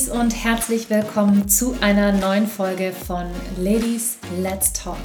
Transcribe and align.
Ladies 0.00 0.08
und 0.08 0.44
herzlich 0.44 0.88
willkommen 0.88 1.46
zu 1.48 1.76
einer 1.82 2.12
neuen 2.12 2.46
Folge 2.46 2.92
von 2.92 3.26
Ladies 3.58 4.16
Let's 4.40 4.72
Talk, 4.72 4.96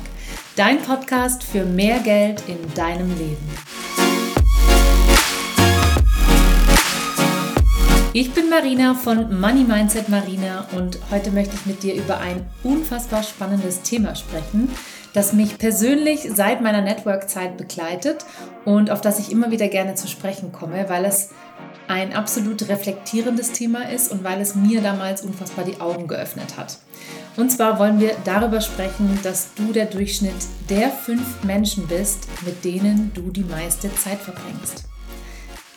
dein 0.55 0.81
Podcast 0.81 1.43
für 1.43 1.65
mehr 1.65 1.99
Geld 1.99 2.43
in 2.47 2.57
deinem 2.75 3.09
Leben. 3.17 3.49
Ich 8.13 8.33
bin 8.33 8.49
Marina 8.49 8.93
von 8.93 9.37
Money 9.37 9.65
Mindset 9.65 10.07
Marina 10.07 10.65
und 10.71 10.99
heute 11.11 11.31
möchte 11.31 11.55
ich 11.55 11.65
mit 11.65 11.83
dir 11.83 11.95
über 11.95 12.19
ein 12.19 12.45
unfassbar 12.63 13.23
spannendes 13.23 13.81
Thema 13.81 14.15
sprechen, 14.15 14.69
das 15.13 15.33
mich 15.33 15.57
persönlich 15.57 16.29
seit 16.33 16.61
meiner 16.61 16.81
Network-Zeit 16.81 17.57
begleitet 17.57 18.25
und 18.63 18.91
auf 18.91 19.01
das 19.01 19.19
ich 19.19 19.29
immer 19.29 19.51
wieder 19.51 19.67
gerne 19.67 19.95
zu 19.95 20.07
sprechen 20.07 20.53
komme, 20.53 20.87
weil 20.87 21.03
es 21.03 21.31
ein 21.87 22.13
absolut 22.13 22.67
reflektierendes 22.69 23.51
Thema 23.51 23.89
ist 23.89 24.11
und 24.11 24.23
weil 24.23 24.41
es 24.41 24.55
mir 24.55 24.81
damals 24.81 25.21
unfassbar 25.21 25.65
die 25.65 25.79
Augen 25.79 26.07
geöffnet 26.07 26.57
hat. 26.57 26.79
Und 27.37 27.51
zwar 27.51 27.79
wollen 27.79 27.99
wir 27.99 28.15
darüber 28.23 28.61
sprechen, 28.61 29.19
dass 29.23 29.53
du 29.55 29.73
der 29.73 29.85
Durchschnitt 29.85 30.35
der 30.69 30.89
fünf 30.89 31.43
Menschen 31.43 31.87
bist, 31.87 32.27
mit 32.45 32.63
denen 32.63 33.11
du 33.13 33.29
die 33.29 33.43
meiste 33.43 33.93
Zeit 33.95 34.19
verbringst. 34.19 34.85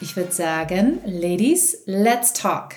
Ich 0.00 0.16
würde 0.16 0.32
sagen, 0.32 1.00
Ladies, 1.04 1.82
let's 1.86 2.32
talk. 2.32 2.74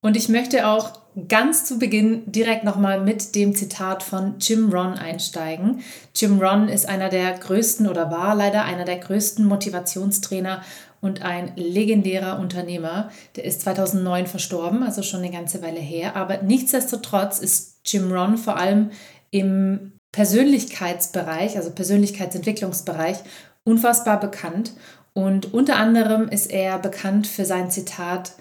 Und 0.00 0.16
ich 0.16 0.28
möchte 0.28 0.66
auch 0.66 1.00
ganz 1.26 1.64
zu 1.64 1.78
Beginn 1.78 2.30
direkt 2.30 2.62
nochmal 2.62 3.00
mit 3.00 3.34
dem 3.34 3.54
Zitat 3.54 4.02
von 4.02 4.36
Jim 4.38 4.70
Ron 4.70 4.94
einsteigen. 4.94 5.80
Jim 6.14 6.38
Ron 6.38 6.68
ist 6.68 6.88
einer 6.88 7.08
der 7.08 7.32
größten 7.32 7.88
oder 7.88 8.10
war 8.10 8.34
leider 8.36 8.64
einer 8.64 8.84
der 8.84 8.98
größten 8.98 9.44
Motivationstrainer 9.44 10.62
und 11.00 11.22
ein 11.22 11.52
legendärer 11.56 12.38
Unternehmer. 12.38 13.10
Der 13.36 13.44
ist 13.44 13.62
2009 13.62 14.26
verstorben, 14.26 14.82
also 14.82 15.02
schon 15.02 15.20
eine 15.20 15.32
ganze 15.32 15.62
Weile 15.62 15.80
her. 15.80 16.16
Aber 16.16 16.42
nichtsdestotrotz 16.42 17.38
ist 17.38 17.80
Jim 17.84 18.12
Ron 18.12 18.36
vor 18.36 18.56
allem 18.56 18.90
im 19.30 19.92
Persönlichkeitsbereich, 20.12 21.56
also 21.56 21.70
Persönlichkeitsentwicklungsbereich, 21.70 23.18
unfassbar 23.64 24.18
bekannt. 24.18 24.72
Und 25.12 25.52
unter 25.52 25.76
anderem 25.76 26.28
ist 26.28 26.50
er 26.50 26.78
bekannt 26.78 27.26
für 27.26 27.44
sein 27.44 27.70
Zitat, 27.70 28.32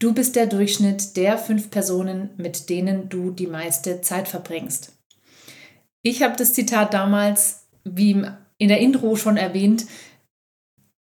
Du 0.00 0.12
bist 0.12 0.36
der 0.36 0.46
Durchschnitt 0.46 1.16
der 1.16 1.38
fünf 1.38 1.70
Personen, 1.70 2.30
mit 2.36 2.68
denen 2.68 3.08
du 3.08 3.30
die 3.30 3.46
meiste 3.46 4.00
Zeit 4.00 4.28
verbringst. 4.28 4.92
Ich 6.02 6.22
habe 6.22 6.36
das 6.36 6.52
Zitat 6.52 6.92
damals, 6.92 7.68
wie 7.84 8.22
in 8.58 8.68
der 8.68 8.80
Intro 8.80 9.16
schon 9.16 9.36
erwähnt, 9.36 9.86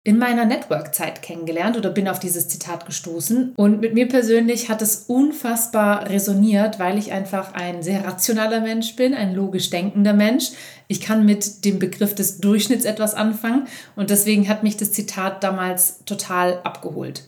in 0.05 0.17
meiner 0.17 0.43
Network-Zeit 0.43 1.21
kennengelernt 1.21 1.77
oder 1.77 1.89
bin 1.89 2.09
auf 2.09 2.19
dieses 2.19 2.49
Zitat 2.49 2.85
gestoßen. 2.85 3.53
Und 3.55 3.79
mit 3.79 3.93
mir 3.93 4.09
persönlich 4.09 4.69
hat 4.69 4.81
es 4.81 5.05
unfassbar 5.07 6.09
resoniert, 6.09 6.77
weil 6.77 6.97
ich 6.97 7.13
einfach 7.13 7.53
ein 7.53 7.81
sehr 7.81 8.03
rationaler 8.03 8.59
Mensch 8.59 8.97
bin, 8.97 9.13
ein 9.13 9.33
logisch 9.33 9.69
denkender 9.69 10.13
Mensch. 10.13 10.51
Ich 10.89 10.99
kann 10.99 11.25
mit 11.25 11.63
dem 11.63 11.79
Begriff 11.79 12.13
des 12.15 12.39
Durchschnitts 12.39 12.83
etwas 12.83 13.13
anfangen 13.13 13.67
und 13.95 14.09
deswegen 14.09 14.49
hat 14.49 14.61
mich 14.63 14.75
das 14.75 14.91
Zitat 14.91 15.41
damals 15.41 16.03
total 16.03 16.59
abgeholt. 16.65 17.23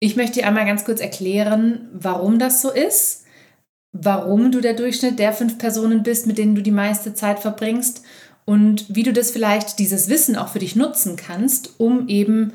Ich 0.00 0.16
möchte 0.16 0.40
dir 0.40 0.48
einmal 0.48 0.66
ganz 0.66 0.84
kurz 0.84 1.00
erklären, 1.00 1.88
warum 1.92 2.40
das 2.40 2.60
so 2.60 2.72
ist, 2.72 3.26
warum 3.92 4.50
du 4.50 4.60
der 4.60 4.74
Durchschnitt 4.74 5.20
der 5.20 5.32
fünf 5.32 5.58
Personen 5.58 6.02
bist, 6.02 6.26
mit 6.26 6.36
denen 6.36 6.56
du 6.56 6.62
die 6.62 6.72
meiste 6.72 7.14
Zeit 7.14 7.38
verbringst 7.38 8.02
und 8.44 8.94
wie 8.94 9.02
du 9.02 9.12
das 9.12 9.30
vielleicht, 9.30 9.78
dieses 9.78 10.08
Wissen 10.08 10.36
auch 10.36 10.48
für 10.48 10.58
dich 10.58 10.76
nutzen 10.76 11.16
kannst, 11.16 11.78
um 11.78 12.08
eben 12.08 12.52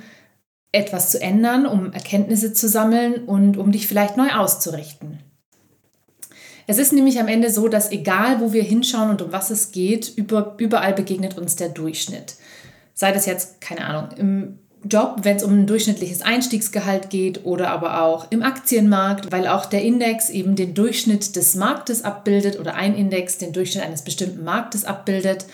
etwas 0.72 1.12
zu 1.12 1.22
ändern, 1.22 1.66
um 1.66 1.94
Erkenntnisse 1.94 2.54
zu 2.54 2.68
sammeln 2.68 3.26
und 3.26 3.58
um 3.58 3.72
dich 3.72 3.88
vielleicht 3.88 4.18
neu 4.18 4.32
auszurichten. 4.32 5.20
Es 6.68 6.78
ist 6.78 6.92
nämlich 6.92 7.20
am 7.20 7.30
Ende 7.30 7.50
so, 7.50 7.70
dass 7.70 7.92
egal 7.92 8.42
wo 8.42 8.52
wir 8.52 8.64
hinschauen 8.64 9.10
und 9.10 9.22
um 9.22 9.32
was 9.32 9.50
es 9.50 9.72
geht, 9.72 10.14
überall 10.18 10.94
begegnet 10.94 11.38
uns 11.38 11.56
der 11.56 11.70
Durchschnitt. 11.70 12.36
Sei 12.94 13.14
das 13.14 13.26
jetzt, 13.26 13.62
keine 13.62 13.86
Ahnung, 13.86 14.10
im 14.18 14.60
Job, 14.84 15.20
wenn 15.24 15.38
es 15.38 15.44
um 15.44 15.54
ein 15.54 15.68
durchschnittliches 15.68 16.22
Einstiegsgehalt 16.22 17.10
geht 17.10 17.46
oder 17.46 17.70
aber 17.70 18.02
auch 18.02 18.32
im 18.32 18.44
Aktienmarkt, 18.44 19.32
weil 19.32 19.48
auch 19.48 19.66
der 19.66 19.82
Index 19.82 20.30
eben 20.30 20.56
den 20.56 20.74
Durchschnitt 20.74 21.36
des 21.36 21.56
Marktes 21.56 22.04
abbildet 22.04 22.60
oder 22.60 22.76
ein 22.76 22.96
Index 22.96 23.38
den 23.38 23.54
Durchschnitt 23.54 23.84
eines 23.84 24.04
bestimmten 24.04 24.44
Marktes 24.44 24.86
abbildet. 24.86 25.46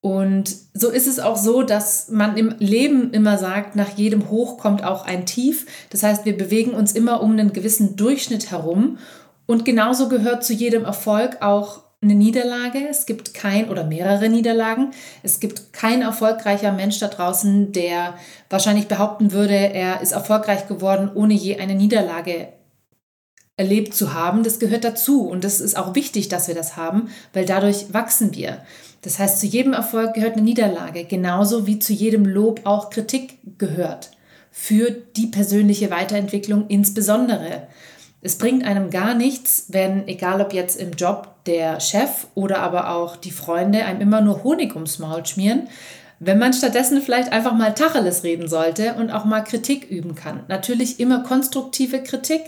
Und 0.00 0.54
so 0.74 0.90
ist 0.90 1.08
es 1.08 1.18
auch 1.18 1.36
so, 1.36 1.62
dass 1.62 2.08
man 2.08 2.36
im 2.36 2.54
Leben 2.58 3.12
immer 3.12 3.36
sagt, 3.36 3.74
nach 3.74 3.96
jedem 3.96 4.30
Hoch 4.30 4.58
kommt 4.58 4.84
auch 4.84 5.04
ein 5.04 5.26
Tief. 5.26 5.66
Das 5.90 6.02
heißt, 6.02 6.24
wir 6.24 6.36
bewegen 6.36 6.72
uns 6.72 6.92
immer 6.92 7.20
um 7.22 7.32
einen 7.32 7.52
gewissen 7.52 7.96
Durchschnitt 7.96 8.50
herum. 8.50 8.98
Und 9.46 9.64
genauso 9.64 10.08
gehört 10.08 10.44
zu 10.44 10.52
jedem 10.52 10.84
Erfolg 10.84 11.38
auch 11.40 11.87
eine 12.00 12.14
Niederlage. 12.14 12.88
Es 12.88 13.06
gibt 13.06 13.34
kein 13.34 13.68
oder 13.68 13.84
mehrere 13.84 14.28
Niederlagen. 14.28 14.92
Es 15.22 15.40
gibt 15.40 15.72
kein 15.72 16.02
erfolgreicher 16.02 16.72
Mensch 16.72 16.98
da 17.00 17.08
draußen, 17.08 17.72
der 17.72 18.14
wahrscheinlich 18.50 18.86
behaupten 18.86 19.32
würde, 19.32 19.54
er 19.54 20.00
ist 20.00 20.12
erfolgreich 20.12 20.68
geworden, 20.68 21.10
ohne 21.12 21.34
je 21.34 21.58
eine 21.58 21.74
Niederlage 21.74 22.48
erlebt 23.56 23.94
zu 23.94 24.14
haben. 24.14 24.44
Das 24.44 24.60
gehört 24.60 24.84
dazu 24.84 25.28
und 25.28 25.42
das 25.42 25.60
ist 25.60 25.76
auch 25.76 25.96
wichtig, 25.96 26.28
dass 26.28 26.46
wir 26.46 26.54
das 26.54 26.76
haben, 26.76 27.10
weil 27.32 27.44
dadurch 27.44 27.92
wachsen 27.92 28.34
wir. 28.34 28.62
Das 29.02 29.18
heißt, 29.18 29.40
zu 29.40 29.46
jedem 29.46 29.72
Erfolg 29.72 30.14
gehört 30.14 30.34
eine 30.34 30.42
Niederlage, 30.42 31.04
genauso 31.04 31.66
wie 31.66 31.78
zu 31.78 31.92
jedem 31.92 32.24
Lob 32.24 32.60
auch 32.64 32.90
Kritik 32.90 33.38
gehört. 33.58 34.12
Für 34.50 34.90
die 34.90 35.26
persönliche 35.26 35.90
Weiterentwicklung 35.90 36.66
insbesondere. 36.68 37.68
Es 38.20 38.36
bringt 38.36 38.64
einem 38.64 38.90
gar 38.90 39.14
nichts, 39.14 39.66
wenn, 39.68 40.08
egal 40.08 40.40
ob 40.40 40.52
jetzt 40.52 40.80
im 40.80 40.92
Job 40.92 41.34
der 41.46 41.78
Chef 41.78 42.26
oder 42.34 42.60
aber 42.60 42.90
auch 42.90 43.16
die 43.16 43.30
Freunde, 43.30 43.84
einem 43.84 44.00
immer 44.00 44.20
nur 44.20 44.42
Honig 44.42 44.74
ums 44.74 44.98
Maul 44.98 45.24
schmieren, 45.24 45.68
wenn 46.18 46.38
man 46.38 46.52
stattdessen 46.52 47.00
vielleicht 47.00 47.30
einfach 47.30 47.54
mal 47.54 47.74
Tacheles 47.74 48.24
reden 48.24 48.48
sollte 48.48 48.94
und 48.94 49.10
auch 49.10 49.24
mal 49.24 49.42
Kritik 49.42 49.88
üben 49.88 50.16
kann. 50.16 50.42
Natürlich 50.48 50.98
immer 50.98 51.22
konstruktive 51.22 52.02
Kritik, 52.02 52.42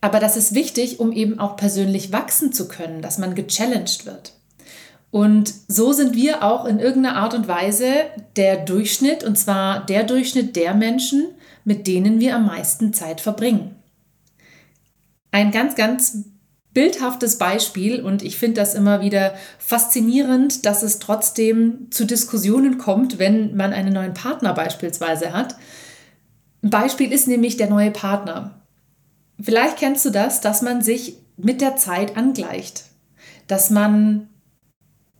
aber 0.00 0.20
das 0.20 0.36
ist 0.36 0.54
wichtig, 0.54 1.00
um 1.00 1.10
eben 1.10 1.40
auch 1.40 1.56
persönlich 1.56 2.12
wachsen 2.12 2.52
zu 2.52 2.68
können, 2.68 3.02
dass 3.02 3.18
man 3.18 3.34
gechallenged 3.34 4.06
wird. 4.06 4.34
Und 5.10 5.52
so 5.66 5.92
sind 5.92 6.14
wir 6.14 6.44
auch 6.44 6.66
in 6.66 6.78
irgendeiner 6.78 7.16
Art 7.16 7.34
und 7.34 7.48
Weise 7.48 7.86
der 8.36 8.58
Durchschnitt, 8.64 9.24
und 9.24 9.36
zwar 9.38 9.84
der 9.86 10.04
Durchschnitt 10.04 10.54
der 10.54 10.74
Menschen, 10.74 11.26
mit 11.64 11.88
denen 11.88 12.20
wir 12.20 12.36
am 12.36 12.46
meisten 12.46 12.92
Zeit 12.92 13.20
verbringen 13.20 13.76
ein 15.34 15.50
ganz, 15.50 15.74
ganz 15.74 16.18
bildhaftes 16.74 17.38
Beispiel 17.38 18.00
und 18.00 18.22
ich 18.22 18.38
finde 18.38 18.60
das 18.60 18.76
immer 18.76 19.00
wieder 19.00 19.34
faszinierend, 19.58 20.64
dass 20.64 20.84
es 20.84 21.00
trotzdem 21.00 21.88
zu 21.90 22.04
Diskussionen 22.04 22.78
kommt, 22.78 23.18
wenn 23.18 23.56
man 23.56 23.72
einen 23.72 23.92
neuen 23.92 24.14
Partner 24.14 24.54
beispielsweise 24.54 25.32
hat. 25.32 25.56
Ein 26.62 26.70
Beispiel 26.70 27.12
ist 27.12 27.26
nämlich 27.26 27.56
der 27.56 27.68
neue 27.68 27.90
Partner. 27.90 28.62
Vielleicht 29.42 29.78
kennst 29.78 30.04
du 30.04 30.10
das, 30.10 30.40
dass 30.40 30.62
man 30.62 30.82
sich 30.82 31.16
mit 31.36 31.60
der 31.60 31.74
Zeit 31.74 32.16
angleicht, 32.16 32.84
dass 33.48 33.70
man 33.70 34.28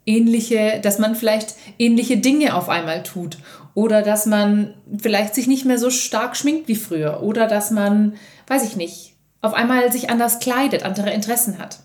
ähnliche, 0.06 0.78
dass 0.80 1.00
man 1.00 1.16
vielleicht 1.16 1.56
ähnliche 1.76 2.18
Dinge 2.18 2.54
auf 2.54 2.68
einmal 2.68 3.02
tut 3.02 3.38
oder 3.74 4.02
dass 4.02 4.26
man 4.26 4.74
vielleicht 4.96 5.34
sich 5.34 5.48
nicht 5.48 5.64
mehr 5.64 5.78
so 5.78 5.90
stark 5.90 6.36
schminkt 6.36 6.68
wie 6.68 6.76
früher 6.76 7.20
oder 7.24 7.48
dass 7.48 7.72
man, 7.72 8.14
weiß 8.46 8.62
ich 8.62 8.76
nicht, 8.76 9.13
auf 9.44 9.54
einmal 9.54 9.92
sich 9.92 10.10
anders 10.10 10.38
kleidet, 10.38 10.84
andere 10.84 11.10
Interessen 11.10 11.58
hat. 11.58 11.80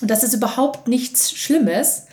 Und 0.00 0.10
das 0.10 0.22
ist 0.22 0.34
überhaupt 0.34 0.86
nichts 0.86 1.32
Schlimmes. 1.32 2.06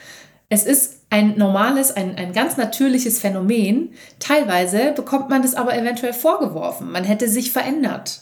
Es 0.50 0.66
ist 0.66 1.02
ein 1.12 1.38
normales, 1.38 1.96
ein, 1.96 2.16
ein 2.18 2.34
ganz 2.34 2.58
natürliches 2.58 3.20
Phänomen. 3.20 3.94
Teilweise 4.20 4.92
bekommt 4.94 5.30
man 5.30 5.44
das 5.44 5.54
aber 5.54 5.78
eventuell 5.78 6.14
vorgeworfen. 6.14 6.92
Man 6.92 7.04
hätte 7.04 7.30
sich 7.30 7.52
verändert. 7.52 8.22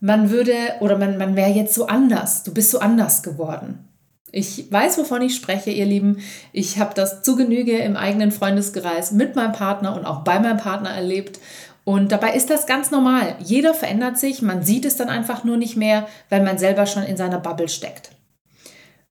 Man 0.00 0.28
würde 0.28 0.54
oder 0.80 0.98
man, 0.98 1.16
man 1.16 1.34
wäre 1.34 1.50
jetzt 1.50 1.74
so 1.74 1.86
anders. 1.86 2.42
Du 2.42 2.52
bist 2.52 2.70
so 2.70 2.80
anders 2.80 3.22
geworden. 3.22 3.88
Ich 4.36 4.70
weiß, 4.70 4.98
wovon 4.98 5.22
ich 5.22 5.36
spreche, 5.36 5.70
ihr 5.70 5.86
Lieben. 5.86 6.18
Ich 6.52 6.78
habe 6.78 6.92
das 6.94 7.22
zu 7.22 7.36
Genüge 7.36 7.78
im 7.78 7.96
eigenen 7.96 8.32
Freundeskreis 8.32 9.12
mit 9.12 9.36
meinem 9.36 9.52
Partner 9.52 9.96
und 9.96 10.04
auch 10.04 10.24
bei 10.24 10.40
meinem 10.40 10.56
Partner 10.56 10.90
erlebt. 10.90 11.38
Und 11.84 12.12
dabei 12.12 12.34
ist 12.34 12.48
das 12.48 12.66
ganz 12.66 12.90
normal. 12.90 13.36
Jeder 13.40 13.74
verändert 13.74 14.18
sich, 14.18 14.40
man 14.40 14.62
sieht 14.62 14.86
es 14.86 14.96
dann 14.96 15.10
einfach 15.10 15.44
nur 15.44 15.58
nicht 15.58 15.76
mehr, 15.76 16.08
weil 16.30 16.42
man 16.42 16.58
selber 16.58 16.86
schon 16.86 17.02
in 17.02 17.16
seiner 17.16 17.38
Bubble 17.38 17.68
steckt. 17.68 18.10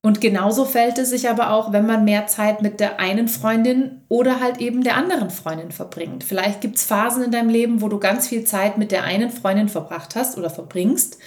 Und 0.02 0.20
genauso 0.20 0.66
fällt 0.66 0.98
es 0.98 1.08
sich 1.08 1.30
aber 1.30 1.50
auch, 1.50 1.72
wenn 1.72 1.86
man 1.86 2.04
mehr 2.04 2.26
Zeit 2.26 2.60
mit 2.60 2.78
der 2.78 3.00
einen 3.00 3.26
Freundin 3.26 4.02
oder 4.10 4.38
halt 4.40 4.58
eben 4.58 4.84
der 4.84 4.96
anderen 4.96 5.30
Freundin 5.30 5.72
verbringt. 5.72 6.24
Vielleicht 6.24 6.60
gibt 6.60 6.76
es 6.76 6.84
Phasen 6.84 7.22
in 7.22 7.30
deinem 7.30 7.48
Leben, 7.48 7.80
wo 7.80 7.88
du 7.88 7.98
ganz 7.98 8.28
viel 8.28 8.44
Zeit 8.44 8.76
mit 8.76 8.92
der 8.92 9.04
einen 9.04 9.30
Freundin 9.30 9.70
verbracht 9.70 10.14
hast 10.14 10.36
oder 10.36 10.50
verbringst. 10.50 11.18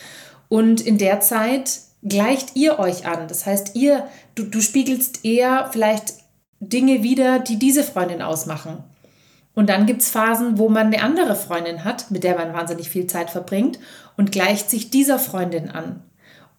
Und 0.48 0.80
in 0.80 1.00
der 1.00 1.22
Zeit 1.22 1.80
gleicht 2.04 2.56
ihr 2.56 2.78
euch 2.78 3.08
an. 3.08 3.28
Das 3.28 3.48
heißt, 3.48 3.76
ihr, 3.76 4.08
du, 4.36 4.44
du 4.44 4.62
spiegelst 4.62 5.26
eher 5.26 5.70
vielleicht 5.72 6.14
Dinge 6.60 7.02
wieder, 7.02 7.40
die 7.40 7.58
diese 7.58 7.84
Freundin 7.84 8.22
ausmachen. 8.22 8.84
Und 9.58 9.70
dann 9.70 9.88
gibt 9.88 10.04
es 10.04 10.12
Phasen, 10.12 10.60
wo 10.60 10.70
man 10.70 10.86
eine 10.86 11.02
andere 11.02 11.36
Freundin 11.36 11.84
hat, 11.84 12.12
mit 12.12 12.24
der 12.24 12.38
man 12.38 12.54
wahnsinnig 12.54 12.92
viel 12.92 13.08
Zeit 13.08 13.32
verbringt 13.32 13.80
und 14.16 14.32
gleicht 14.32 14.70
sich 14.70 14.92
dieser 14.92 15.18
Freundin 15.18 15.72
an. 15.72 16.04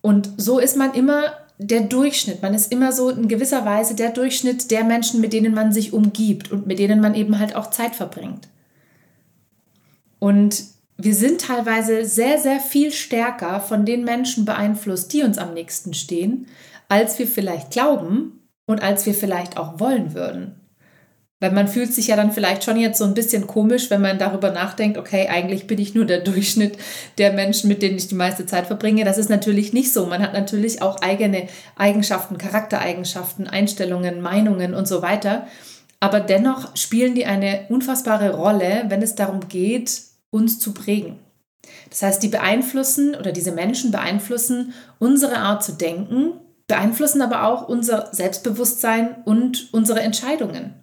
Und 0.01 0.29
so 0.37 0.59
ist 0.59 0.77
man 0.77 0.95
immer 0.95 1.33
der 1.59 1.83
Durchschnitt. 1.83 2.43
Man 2.43 2.55
ist 2.55 2.73
immer 2.73 2.91
so 2.91 3.11
in 3.11 3.29
gewisser 3.29 3.65
Weise 3.65 3.95
der 3.95 4.11
Durchschnitt 4.11 4.73
der 4.73 4.83
Menschen, 4.83 5.21
mit 5.21 5.33
denen 5.33 5.55
man 5.55 5.73
sich 5.73 5.93
umgibt 5.93 6.51
und 6.51 6.67
mit 6.67 6.81
denen 6.81 7.01
man 7.01 7.15
eben 7.15 7.39
halt 7.39 7.55
auch 7.55 7.71
Zeit 7.71 7.95
verbringt. 7.95 8.49
Und 10.19 10.65
wir 10.97 11.15
sind 11.15 11.41
teilweise 11.41 12.05
sehr, 12.05 12.39
sehr 12.39 12.59
viel 12.59 12.91
stärker 12.91 13.61
von 13.61 13.87
den 13.87 14.03
Menschen 14.03 14.45
beeinflusst, 14.45 15.13
die 15.13 15.23
uns 15.23 15.39
am 15.39 15.55
nächsten 15.55 15.95
stehen, 15.95 16.49
als 16.89 17.17
wir 17.21 17.29
vielleicht 17.29 17.71
glauben 17.71 18.43
und 18.67 18.83
als 18.83 19.07
wir 19.07 19.15
vielleicht 19.15 19.57
auch 19.57 19.79
wollen 19.79 20.15
würden. 20.15 20.58
Weil 21.41 21.53
man 21.53 21.69
fühlt 21.69 21.95
sich 21.95 22.09
ja 22.09 22.17
dann 22.17 22.33
vielleicht 22.33 22.65
schon 22.65 22.77
jetzt 22.77 22.99
so 22.99 23.05
ein 23.05 23.15
bisschen 23.15 23.47
komisch, 23.47 23.91
wenn 23.91 24.01
man 24.01 24.19
darüber 24.19 24.51
nachdenkt, 24.51 24.99
okay, 24.99 25.29
eigentlich 25.29 25.69
bin 25.69 25.79
ich 25.79 25.95
nur 25.95 26.05
der 26.05 26.21
Durchschnitt 26.25 26.77
der 27.19 27.33
Menschen, 27.33 27.69
mit 27.69 27.83
denen 27.83 27.97
ich 27.97 28.09
die 28.09 28.17
meiste 28.17 28.47
Zeit 28.47 28.67
verbringe. 28.67 29.05
Das 29.05 29.19
ist 29.19 29.31
natürlich 29.31 29.73
nicht 29.73 29.93
so. 29.93 30.07
Man 30.07 30.23
hat 30.23 30.33
natürlich 30.33 30.83
auch 30.83 31.01
eigene 31.01 31.49
Eigenschaften, 31.77 32.39
Charaktereigenschaften, 32.39 33.47
Einstellungen, 33.47 34.21
Meinungen 34.21 34.75
und 34.75 34.89
so 34.89 35.01
weiter. 35.03 35.47
Aber 36.01 36.21
dennoch 36.21 36.77
spielen 36.77 37.15
die 37.15 37.27
eine 37.27 37.67
unfassbare 37.69 38.35
Rolle, 38.35 38.85
wenn 38.89 39.03
es 39.03 39.15
darum 39.15 39.49
geht, 39.49 40.01
uns 40.31 40.59
zu 40.59 40.75
prägen. 40.75 41.19
Das 41.91 42.03
heißt, 42.03 42.23
die 42.23 42.29
beeinflussen 42.29 43.15
oder 43.15 43.33
diese 43.33 43.53
Menschen 43.53 43.91
beeinflussen 43.91 44.73
unsere 44.99 45.39
Art 45.39 45.65
zu 45.65 45.73
denken, 45.73 46.33
beeinflussen 46.67 47.23
aber 47.23 47.45
auch 47.45 47.69
unser 47.69 48.09
Selbstbewusstsein 48.13 49.17
und 49.25 49.73
unsere 49.73 50.01
Entscheidungen. 50.01 50.75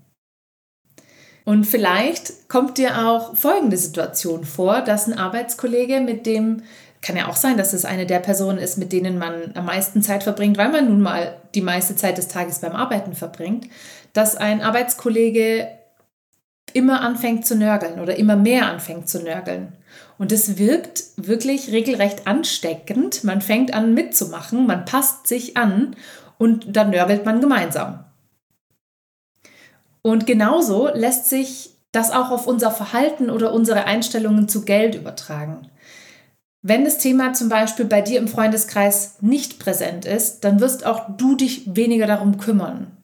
Und 1.46 1.66
vielleicht 1.66 2.50
kommt 2.50 2.80
dir 2.80 3.08
auch 3.08 3.38
folgende 3.38 3.78
Situation 3.78 4.44
vor, 4.44 4.82
dass 4.82 5.08
ein 5.08 5.18
Arbeitskollege, 5.18 6.02
mit 6.02 6.26
dem 6.26 6.64
kann 7.04 7.16
ja 7.16 7.28
auch 7.28 7.36
sein, 7.36 7.56
dass 7.56 7.74
es 7.74 7.86
eine 7.86 8.08
der 8.08 8.20
Personen 8.20 8.58
ist, 8.58 8.80
mit 8.80 8.92
denen 8.92 9.20
man 9.20 9.52
am 9.54 9.66
meisten 9.66 10.02
Zeit 10.02 10.24
verbringt, 10.24 10.58
weil 10.58 10.72
man 10.72 10.88
nun 10.90 11.02
mal 11.02 11.38
die 11.54 11.62
meiste 11.62 11.96
Zeit 11.96 12.18
des 12.18 12.28
Tages 12.28 12.60
beim 12.60 12.74
Arbeiten 12.74 13.14
verbringt, 13.14 13.68
dass 14.14 14.36
ein 14.36 14.62
Arbeitskollege 14.62 15.68
immer 16.74 17.02
anfängt 17.02 17.46
zu 17.46 17.56
nörgeln 17.56 18.00
oder 18.00 18.16
immer 18.18 18.36
mehr 18.36 18.66
anfängt 18.66 19.08
zu 19.08 19.22
nörgeln. 19.22 19.74
Und 20.18 20.32
es 20.32 20.58
wirkt 20.58 21.04
wirklich 21.16 21.72
regelrecht 21.72 22.26
ansteckend. 22.26 23.24
Man 23.24 23.42
fängt 23.42 23.72
an 23.74 23.94
mitzumachen, 23.94 24.66
man 24.66 24.86
passt 24.86 25.28
sich 25.28 25.58
an 25.58 25.96
und 26.40 26.76
dann 26.76 26.90
nörgelt 26.90 27.24
man 27.24 27.40
gemeinsam. 27.40 28.04
Und 30.06 30.28
genauso 30.28 30.88
lässt 30.94 31.30
sich 31.30 31.72
das 31.92 32.12
auch 32.12 32.30
auf 32.30 32.46
unser 32.46 32.70
Verhalten 32.70 33.32
oder 33.32 33.52
unsere 33.52 33.86
Einstellungen 33.86 34.48
zu 34.48 34.64
Geld 34.64 34.94
übertragen. 34.94 35.68
Wenn 36.62 36.86
das 36.86 37.00
Thema 37.00 37.34
zum 37.34 37.50
Beispiel 37.50 37.86
bei 37.86 38.02
dir 38.02 38.20
im 38.20 38.28
Freundeskreis 38.28 39.16
nicht 39.22 39.58
präsent 39.58 40.06
ist, 40.06 40.42
dann 40.42 40.60
wirst 40.60 40.86
auch 40.86 41.18
du 41.18 41.36
dich 41.36 41.76
weniger 41.76 42.06
darum 42.06 42.38
kümmern. 42.38 42.96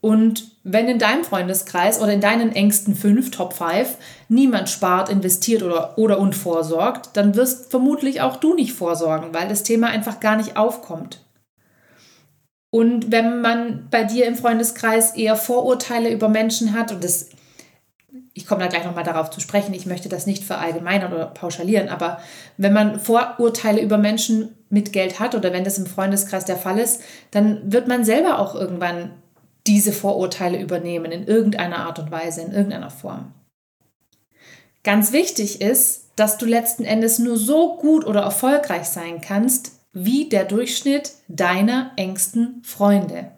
Und 0.00 0.50
wenn 0.64 0.88
in 0.88 0.98
deinem 0.98 1.22
Freundeskreis 1.22 2.00
oder 2.00 2.12
in 2.12 2.20
deinen 2.20 2.50
engsten 2.50 2.96
fünf, 2.96 3.30
Top 3.30 3.52
5, 3.52 3.96
niemand 4.28 4.68
spart, 4.68 5.10
investiert 5.10 5.62
oder, 5.62 5.96
oder 5.96 6.18
und 6.18 6.34
vorsorgt, 6.34 7.10
dann 7.12 7.36
wirst 7.36 7.70
vermutlich 7.70 8.20
auch 8.20 8.34
du 8.34 8.54
nicht 8.54 8.72
vorsorgen, 8.72 9.32
weil 9.32 9.46
das 9.46 9.62
Thema 9.62 9.90
einfach 9.90 10.18
gar 10.18 10.34
nicht 10.34 10.56
aufkommt. 10.56 11.20
Und 12.74 13.12
wenn 13.12 13.42
man 13.42 13.88
bei 13.90 14.02
dir 14.02 14.24
im 14.24 14.34
Freundeskreis 14.34 15.14
eher 15.14 15.36
Vorurteile 15.36 16.10
über 16.10 16.30
Menschen 16.30 16.72
hat, 16.72 16.90
und 16.90 17.04
das, 17.04 17.28
ich 18.32 18.46
komme 18.46 18.62
da 18.62 18.68
gleich 18.68 18.86
nochmal 18.86 19.04
darauf 19.04 19.28
zu 19.28 19.40
sprechen, 19.40 19.74
ich 19.74 19.84
möchte 19.84 20.08
das 20.08 20.24
nicht 20.24 20.42
verallgemeinern 20.42 21.12
oder 21.12 21.26
pauschalieren, 21.26 21.90
aber 21.90 22.18
wenn 22.56 22.72
man 22.72 22.98
Vorurteile 22.98 23.82
über 23.82 23.98
Menschen 23.98 24.56
mit 24.70 24.94
Geld 24.94 25.20
hat 25.20 25.34
oder 25.34 25.52
wenn 25.52 25.64
das 25.64 25.76
im 25.76 25.84
Freundeskreis 25.84 26.46
der 26.46 26.56
Fall 26.56 26.78
ist, 26.78 27.02
dann 27.30 27.70
wird 27.70 27.88
man 27.88 28.06
selber 28.06 28.38
auch 28.38 28.54
irgendwann 28.54 29.10
diese 29.66 29.92
Vorurteile 29.92 30.58
übernehmen 30.58 31.12
in 31.12 31.26
irgendeiner 31.26 31.80
Art 31.80 31.98
und 31.98 32.10
Weise, 32.10 32.40
in 32.40 32.52
irgendeiner 32.52 32.90
Form. 32.90 33.34
Ganz 34.82 35.12
wichtig 35.12 35.60
ist, 35.60 36.06
dass 36.16 36.38
du 36.38 36.46
letzten 36.46 36.84
Endes 36.84 37.18
nur 37.18 37.36
so 37.36 37.76
gut 37.76 38.06
oder 38.06 38.22
erfolgreich 38.22 38.84
sein 38.84 39.20
kannst, 39.20 39.81
wie 39.92 40.28
der 40.28 40.44
Durchschnitt 40.44 41.12
deiner 41.28 41.92
engsten 41.96 42.62
Freunde. 42.64 43.32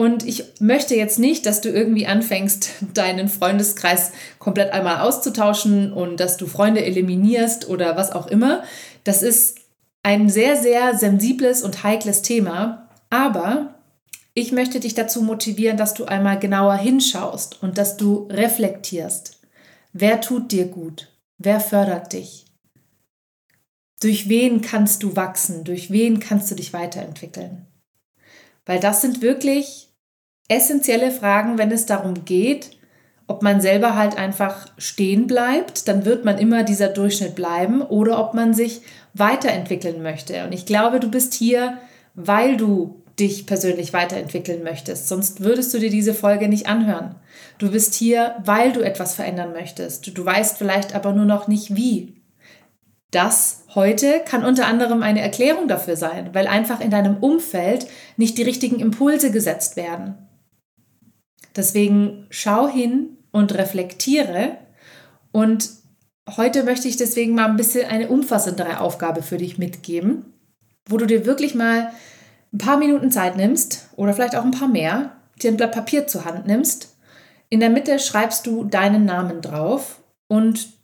Und 0.00 0.26
ich 0.26 0.44
möchte 0.60 0.94
jetzt 0.94 1.18
nicht, 1.18 1.44
dass 1.44 1.60
du 1.60 1.68
irgendwie 1.68 2.06
anfängst, 2.06 2.70
deinen 2.94 3.28
Freundeskreis 3.28 4.12
komplett 4.38 4.72
einmal 4.72 5.00
auszutauschen 5.00 5.92
und 5.92 6.18
dass 6.20 6.38
du 6.38 6.46
Freunde 6.46 6.82
eliminierst 6.82 7.68
oder 7.68 7.96
was 7.96 8.10
auch 8.10 8.26
immer. 8.26 8.62
Das 9.04 9.22
ist 9.22 9.58
ein 10.02 10.30
sehr, 10.30 10.56
sehr 10.56 10.96
sensibles 10.96 11.62
und 11.62 11.84
heikles 11.84 12.22
Thema. 12.22 12.88
Aber 13.10 13.74
ich 14.32 14.52
möchte 14.52 14.80
dich 14.80 14.94
dazu 14.94 15.20
motivieren, 15.20 15.76
dass 15.76 15.92
du 15.92 16.06
einmal 16.06 16.38
genauer 16.38 16.76
hinschaust 16.76 17.62
und 17.62 17.76
dass 17.76 17.98
du 17.98 18.26
reflektierst. 18.30 19.40
Wer 19.92 20.22
tut 20.22 20.50
dir 20.50 20.66
gut? 20.66 21.08
Wer 21.36 21.60
fördert 21.60 22.14
dich? 22.14 22.46
Durch 24.00 24.28
wen 24.28 24.62
kannst 24.62 25.02
du 25.02 25.14
wachsen? 25.14 25.64
Durch 25.64 25.90
wen 25.90 26.20
kannst 26.20 26.50
du 26.50 26.54
dich 26.54 26.72
weiterentwickeln? 26.72 27.66
Weil 28.66 28.80
das 28.80 29.02
sind 29.02 29.22
wirklich 29.22 29.88
essentielle 30.48 31.10
Fragen, 31.10 31.58
wenn 31.58 31.70
es 31.70 31.86
darum 31.86 32.24
geht, 32.24 32.70
ob 33.26 33.42
man 33.42 33.60
selber 33.60 33.94
halt 33.94 34.18
einfach 34.18 34.66
stehen 34.76 35.28
bleibt, 35.28 35.86
dann 35.86 36.04
wird 36.04 36.24
man 36.24 36.38
immer 36.38 36.64
dieser 36.64 36.88
Durchschnitt 36.88 37.36
bleiben, 37.36 37.80
oder 37.80 38.18
ob 38.18 38.34
man 38.34 38.54
sich 38.54 38.80
weiterentwickeln 39.14 40.02
möchte. 40.02 40.44
Und 40.44 40.52
ich 40.52 40.66
glaube, 40.66 40.98
du 40.98 41.08
bist 41.08 41.34
hier, 41.34 41.78
weil 42.14 42.56
du 42.56 43.02
dich 43.20 43.46
persönlich 43.46 43.92
weiterentwickeln 43.92 44.64
möchtest. 44.64 45.06
Sonst 45.06 45.40
würdest 45.40 45.72
du 45.72 45.78
dir 45.78 45.90
diese 45.90 46.14
Folge 46.14 46.48
nicht 46.48 46.66
anhören. 46.66 47.14
Du 47.58 47.70
bist 47.70 47.94
hier, 47.94 48.34
weil 48.44 48.72
du 48.72 48.80
etwas 48.80 49.14
verändern 49.14 49.52
möchtest. 49.52 50.16
Du 50.16 50.24
weißt 50.24 50.58
vielleicht 50.58 50.94
aber 50.94 51.12
nur 51.12 51.26
noch 51.26 51.46
nicht 51.46 51.76
wie. 51.76 52.19
Das 53.10 53.64
heute 53.74 54.20
kann 54.24 54.44
unter 54.44 54.66
anderem 54.66 55.02
eine 55.02 55.20
Erklärung 55.20 55.66
dafür 55.66 55.96
sein, 55.96 56.30
weil 56.32 56.46
einfach 56.46 56.80
in 56.80 56.90
deinem 56.90 57.16
Umfeld 57.16 57.86
nicht 58.16 58.38
die 58.38 58.42
richtigen 58.42 58.78
Impulse 58.78 59.30
gesetzt 59.32 59.76
werden. 59.76 60.28
Deswegen 61.56 62.26
schau 62.30 62.68
hin 62.68 63.16
und 63.32 63.54
reflektiere 63.54 64.58
und 65.32 65.70
heute 66.36 66.62
möchte 66.62 66.86
ich 66.86 66.96
deswegen 66.96 67.34
mal 67.34 67.46
ein 67.46 67.56
bisschen 67.56 67.88
eine 67.88 68.08
umfassendere 68.08 68.80
Aufgabe 68.80 69.22
für 69.22 69.38
dich 69.38 69.58
mitgeben, 69.58 70.32
wo 70.88 70.96
du 70.96 71.06
dir 71.06 71.26
wirklich 71.26 71.54
mal 71.54 71.92
ein 72.52 72.58
paar 72.58 72.78
Minuten 72.78 73.10
Zeit 73.10 73.36
nimmst 73.36 73.88
oder 73.96 74.12
vielleicht 74.14 74.36
auch 74.36 74.44
ein 74.44 74.50
paar 74.52 74.68
mehr, 74.68 75.16
dir 75.42 75.50
ein 75.50 75.56
Blatt 75.56 75.72
Papier 75.72 76.06
zur 76.06 76.24
Hand 76.24 76.46
nimmst. 76.46 76.96
In 77.48 77.58
der 77.58 77.70
Mitte 77.70 77.98
schreibst 77.98 78.46
du 78.46 78.64
deinen 78.64 79.04
Namen 79.04 79.40
drauf 79.40 80.00
und 80.28 80.79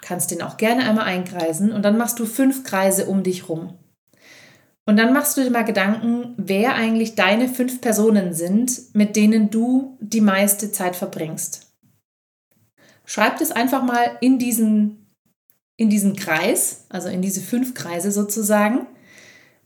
kannst 0.00 0.30
den 0.30 0.42
auch 0.42 0.56
gerne 0.56 0.88
einmal 0.88 1.06
einkreisen 1.06 1.72
und 1.72 1.82
dann 1.82 1.98
machst 1.98 2.18
du 2.18 2.26
fünf 2.26 2.64
Kreise 2.64 3.06
um 3.06 3.22
dich 3.22 3.48
rum. 3.48 3.74
Und 4.88 4.96
dann 4.96 5.12
machst 5.12 5.36
du 5.36 5.42
dir 5.42 5.50
mal 5.50 5.66
Gedanken, 5.66 6.32
wer 6.38 6.74
eigentlich 6.74 7.14
deine 7.14 7.48
fünf 7.48 7.82
Personen 7.82 8.32
sind, 8.32 8.94
mit 8.94 9.16
denen 9.16 9.50
du 9.50 9.98
die 10.00 10.22
meiste 10.22 10.72
Zeit 10.72 10.96
verbringst. 10.96 11.66
Schreib 13.04 13.38
das 13.38 13.52
einfach 13.52 13.82
mal 13.82 14.16
in 14.22 14.38
diesen, 14.38 15.12
in 15.76 15.90
diesen 15.90 16.16
Kreis, 16.16 16.86
also 16.88 17.08
in 17.08 17.20
diese 17.20 17.42
fünf 17.42 17.74
Kreise 17.74 18.12
sozusagen. 18.12 18.86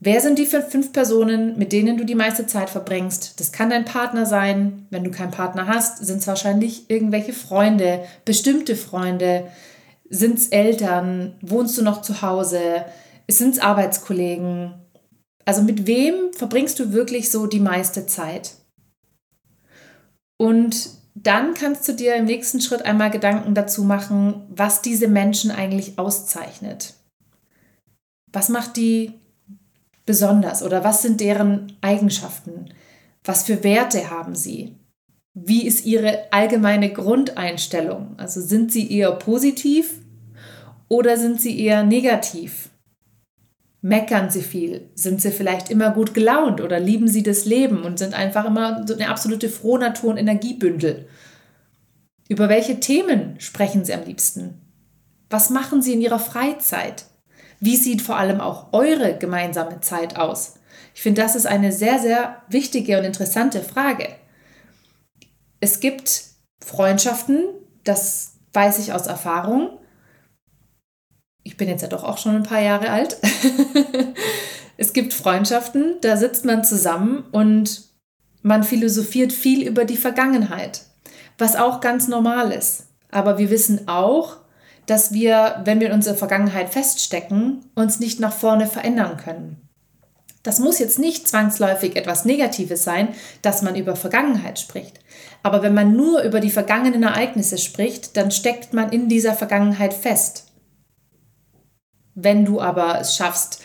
Wer 0.00 0.20
sind 0.20 0.40
die 0.40 0.46
fünf 0.46 0.92
Personen, 0.92 1.56
mit 1.56 1.72
denen 1.72 1.96
du 1.96 2.04
die 2.04 2.16
meiste 2.16 2.48
Zeit 2.48 2.68
verbringst? 2.68 3.38
Das 3.38 3.52
kann 3.52 3.70
dein 3.70 3.84
Partner 3.84 4.26
sein. 4.26 4.88
Wenn 4.90 5.04
du 5.04 5.12
keinen 5.12 5.30
Partner 5.30 5.68
hast, 5.68 6.04
sind 6.04 6.18
es 6.18 6.26
wahrscheinlich 6.26 6.90
irgendwelche 6.90 7.32
Freunde, 7.32 8.04
bestimmte 8.24 8.74
Freunde, 8.74 9.46
sind 10.12 10.38
es 10.38 10.48
Eltern? 10.48 11.34
Wohnst 11.40 11.76
du 11.78 11.82
noch 11.82 12.02
zu 12.02 12.20
Hause? 12.22 12.84
Sind 13.28 13.54
es 13.54 13.58
Arbeitskollegen? 13.58 14.74
Also 15.46 15.62
mit 15.62 15.86
wem 15.86 16.32
verbringst 16.34 16.78
du 16.78 16.92
wirklich 16.92 17.30
so 17.30 17.46
die 17.46 17.60
meiste 17.60 18.06
Zeit? 18.06 18.52
Und 20.36 20.90
dann 21.14 21.54
kannst 21.54 21.88
du 21.88 21.94
dir 21.94 22.14
im 22.16 22.26
nächsten 22.26 22.60
Schritt 22.60 22.82
einmal 22.82 23.10
Gedanken 23.10 23.54
dazu 23.54 23.84
machen, 23.84 24.46
was 24.50 24.82
diese 24.82 25.08
Menschen 25.08 25.50
eigentlich 25.50 25.98
auszeichnet. 25.98 26.94
Was 28.32 28.48
macht 28.50 28.76
die 28.76 29.14
besonders 30.04 30.62
oder 30.62 30.84
was 30.84 31.00
sind 31.00 31.20
deren 31.20 31.76
Eigenschaften? 31.80 32.74
Was 33.24 33.44
für 33.44 33.64
Werte 33.64 34.10
haben 34.10 34.34
sie? 34.34 34.76
Wie 35.34 35.66
ist 35.66 35.86
ihre 35.86 36.30
allgemeine 36.32 36.92
Grundeinstellung? 36.92 38.14
Also 38.18 38.42
sind 38.42 38.70
sie 38.70 38.92
eher 38.92 39.12
positiv 39.12 40.01
oder 40.92 41.16
sind 41.16 41.40
sie 41.40 41.58
eher 41.58 41.84
negativ? 41.84 42.68
Meckern 43.80 44.28
sie 44.28 44.42
viel? 44.42 44.90
Sind 44.94 45.22
sie 45.22 45.30
vielleicht 45.30 45.70
immer 45.70 45.90
gut 45.90 46.12
gelaunt 46.12 46.60
oder 46.60 46.78
lieben 46.78 47.08
sie 47.08 47.22
das 47.22 47.46
Leben 47.46 47.84
und 47.84 47.98
sind 47.98 48.12
einfach 48.12 48.44
immer 48.44 48.86
so 48.86 48.92
eine 48.92 49.08
absolute 49.08 49.48
Frohnatur 49.48 50.10
und 50.10 50.18
Energiebündel? 50.18 51.08
Über 52.28 52.50
welche 52.50 52.78
Themen 52.78 53.40
sprechen 53.40 53.86
Sie 53.86 53.94
am 53.94 54.04
liebsten? 54.04 54.60
Was 55.30 55.48
machen 55.48 55.80
Sie 55.80 55.94
in 55.94 56.02
Ihrer 56.02 56.18
Freizeit? 56.18 57.06
Wie 57.58 57.76
sieht 57.76 58.02
vor 58.02 58.18
allem 58.18 58.42
auch 58.42 58.74
eure 58.74 59.16
gemeinsame 59.16 59.80
Zeit 59.80 60.18
aus? 60.18 60.56
Ich 60.94 61.00
finde, 61.00 61.22
das 61.22 61.36
ist 61.36 61.46
eine 61.46 61.72
sehr, 61.72 62.00
sehr 62.00 62.42
wichtige 62.50 62.98
und 62.98 63.04
interessante 63.04 63.62
Frage. 63.62 64.08
Es 65.58 65.80
gibt 65.80 66.24
Freundschaften, 66.62 67.44
das 67.82 68.34
weiß 68.52 68.78
ich 68.78 68.92
aus 68.92 69.06
Erfahrung. 69.06 69.78
Bin 71.62 71.68
jetzt 71.68 71.82
ja 71.82 71.86
doch 71.86 72.02
auch 72.02 72.18
schon 72.18 72.34
ein 72.34 72.42
paar 72.42 72.60
Jahre 72.60 72.90
alt. 72.90 73.18
es 74.78 74.92
gibt 74.92 75.14
Freundschaften, 75.14 75.94
da 76.00 76.16
sitzt 76.16 76.44
man 76.44 76.64
zusammen 76.64 77.22
und 77.30 77.82
man 78.42 78.64
philosophiert 78.64 79.32
viel 79.32 79.64
über 79.64 79.84
die 79.84 79.96
Vergangenheit, 79.96 80.82
was 81.38 81.54
auch 81.54 81.80
ganz 81.80 82.08
normal 82.08 82.50
ist. 82.50 82.86
Aber 83.12 83.38
wir 83.38 83.48
wissen 83.48 83.86
auch, 83.86 84.38
dass 84.86 85.12
wir, 85.12 85.60
wenn 85.64 85.78
wir 85.78 85.86
in 85.86 85.92
unserer 85.92 86.16
Vergangenheit 86.16 86.70
feststecken, 86.70 87.64
uns 87.76 88.00
nicht 88.00 88.18
nach 88.18 88.32
vorne 88.32 88.66
verändern 88.66 89.16
können. 89.18 89.68
Das 90.42 90.58
muss 90.58 90.80
jetzt 90.80 90.98
nicht 90.98 91.28
zwangsläufig 91.28 91.94
etwas 91.94 92.24
Negatives 92.24 92.82
sein, 92.82 93.14
dass 93.42 93.62
man 93.62 93.76
über 93.76 93.94
Vergangenheit 93.94 94.58
spricht. 94.58 94.98
Aber 95.44 95.62
wenn 95.62 95.74
man 95.74 95.94
nur 95.94 96.22
über 96.22 96.40
die 96.40 96.50
vergangenen 96.50 97.04
Ereignisse 97.04 97.56
spricht, 97.56 98.16
dann 98.16 98.32
steckt 98.32 98.72
man 98.72 98.90
in 98.90 99.08
dieser 99.08 99.34
Vergangenheit 99.34 99.94
fest. 99.94 100.48
Wenn 102.14 102.44
du 102.44 102.60
aber 102.60 103.00
es 103.00 103.16
schaffst, 103.16 103.62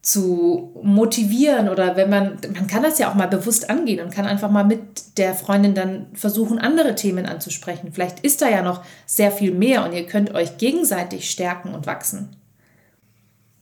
zu 0.00 0.72
motivieren 0.82 1.68
oder 1.68 1.96
wenn 1.96 2.08
man, 2.08 2.38
man 2.54 2.66
kann 2.66 2.82
das 2.82 2.98
ja 2.98 3.10
auch 3.10 3.14
mal 3.14 3.26
bewusst 3.26 3.68
angehen 3.68 4.04
und 4.04 4.14
kann 4.14 4.26
einfach 4.26 4.50
mal 4.50 4.64
mit 4.64 5.18
der 5.18 5.34
Freundin 5.34 5.74
dann 5.74 6.06
versuchen, 6.14 6.58
andere 6.58 6.94
Themen 6.94 7.26
anzusprechen. 7.26 7.90
Vielleicht 7.92 8.20
ist 8.20 8.40
da 8.40 8.48
ja 8.48 8.62
noch 8.62 8.84
sehr 9.06 9.32
viel 9.32 9.52
mehr 9.52 9.84
und 9.84 9.92
ihr 9.92 10.06
könnt 10.06 10.34
euch 10.34 10.56
gegenseitig 10.56 11.28
stärken 11.28 11.74
und 11.74 11.86
wachsen. 11.86 12.36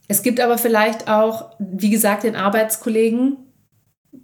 Es 0.09 0.23
gibt 0.23 0.40
aber 0.40 0.57
vielleicht 0.57 1.09
auch, 1.09 1.50
wie 1.59 1.90
gesagt, 1.90 2.23
den 2.23 2.37
Arbeitskollegen, 2.37 3.38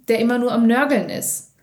der 0.07 0.19
immer 0.19 0.37
nur 0.37 0.51
am 0.51 0.67
Nörgeln 0.67 1.09
ist. 1.09 1.55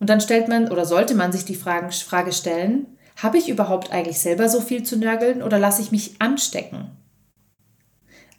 Und 0.00 0.10
dann 0.10 0.20
stellt 0.20 0.48
man 0.48 0.70
oder 0.70 0.84
sollte 0.84 1.14
man 1.14 1.32
sich 1.32 1.44
die 1.44 1.54
Frage 1.54 2.32
stellen, 2.32 2.86
habe 3.16 3.38
ich 3.38 3.48
überhaupt 3.48 3.92
eigentlich 3.92 4.20
selber 4.20 4.48
so 4.48 4.60
viel 4.60 4.84
zu 4.84 4.96
nörgeln 4.96 5.42
oder 5.42 5.58
lasse 5.58 5.82
ich 5.82 5.92
mich 5.92 6.20
anstecken? 6.20 6.97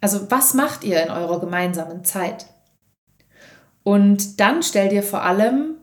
Also 0.00 0.30
was 0.30 0.54
macht 0.54 0.84
ihr 0.84 1.02
in 1.02 1.10
eurer 1.10 1.40
gemeinsamen 1.40 2.04
Zeit? 2.04 2.46
Und 3.82 4.40
dann 4.40 4.62
stell 4.62 4.88
dir 4.88 5.02
vor 5.02 5.22
allem 5.22 5.76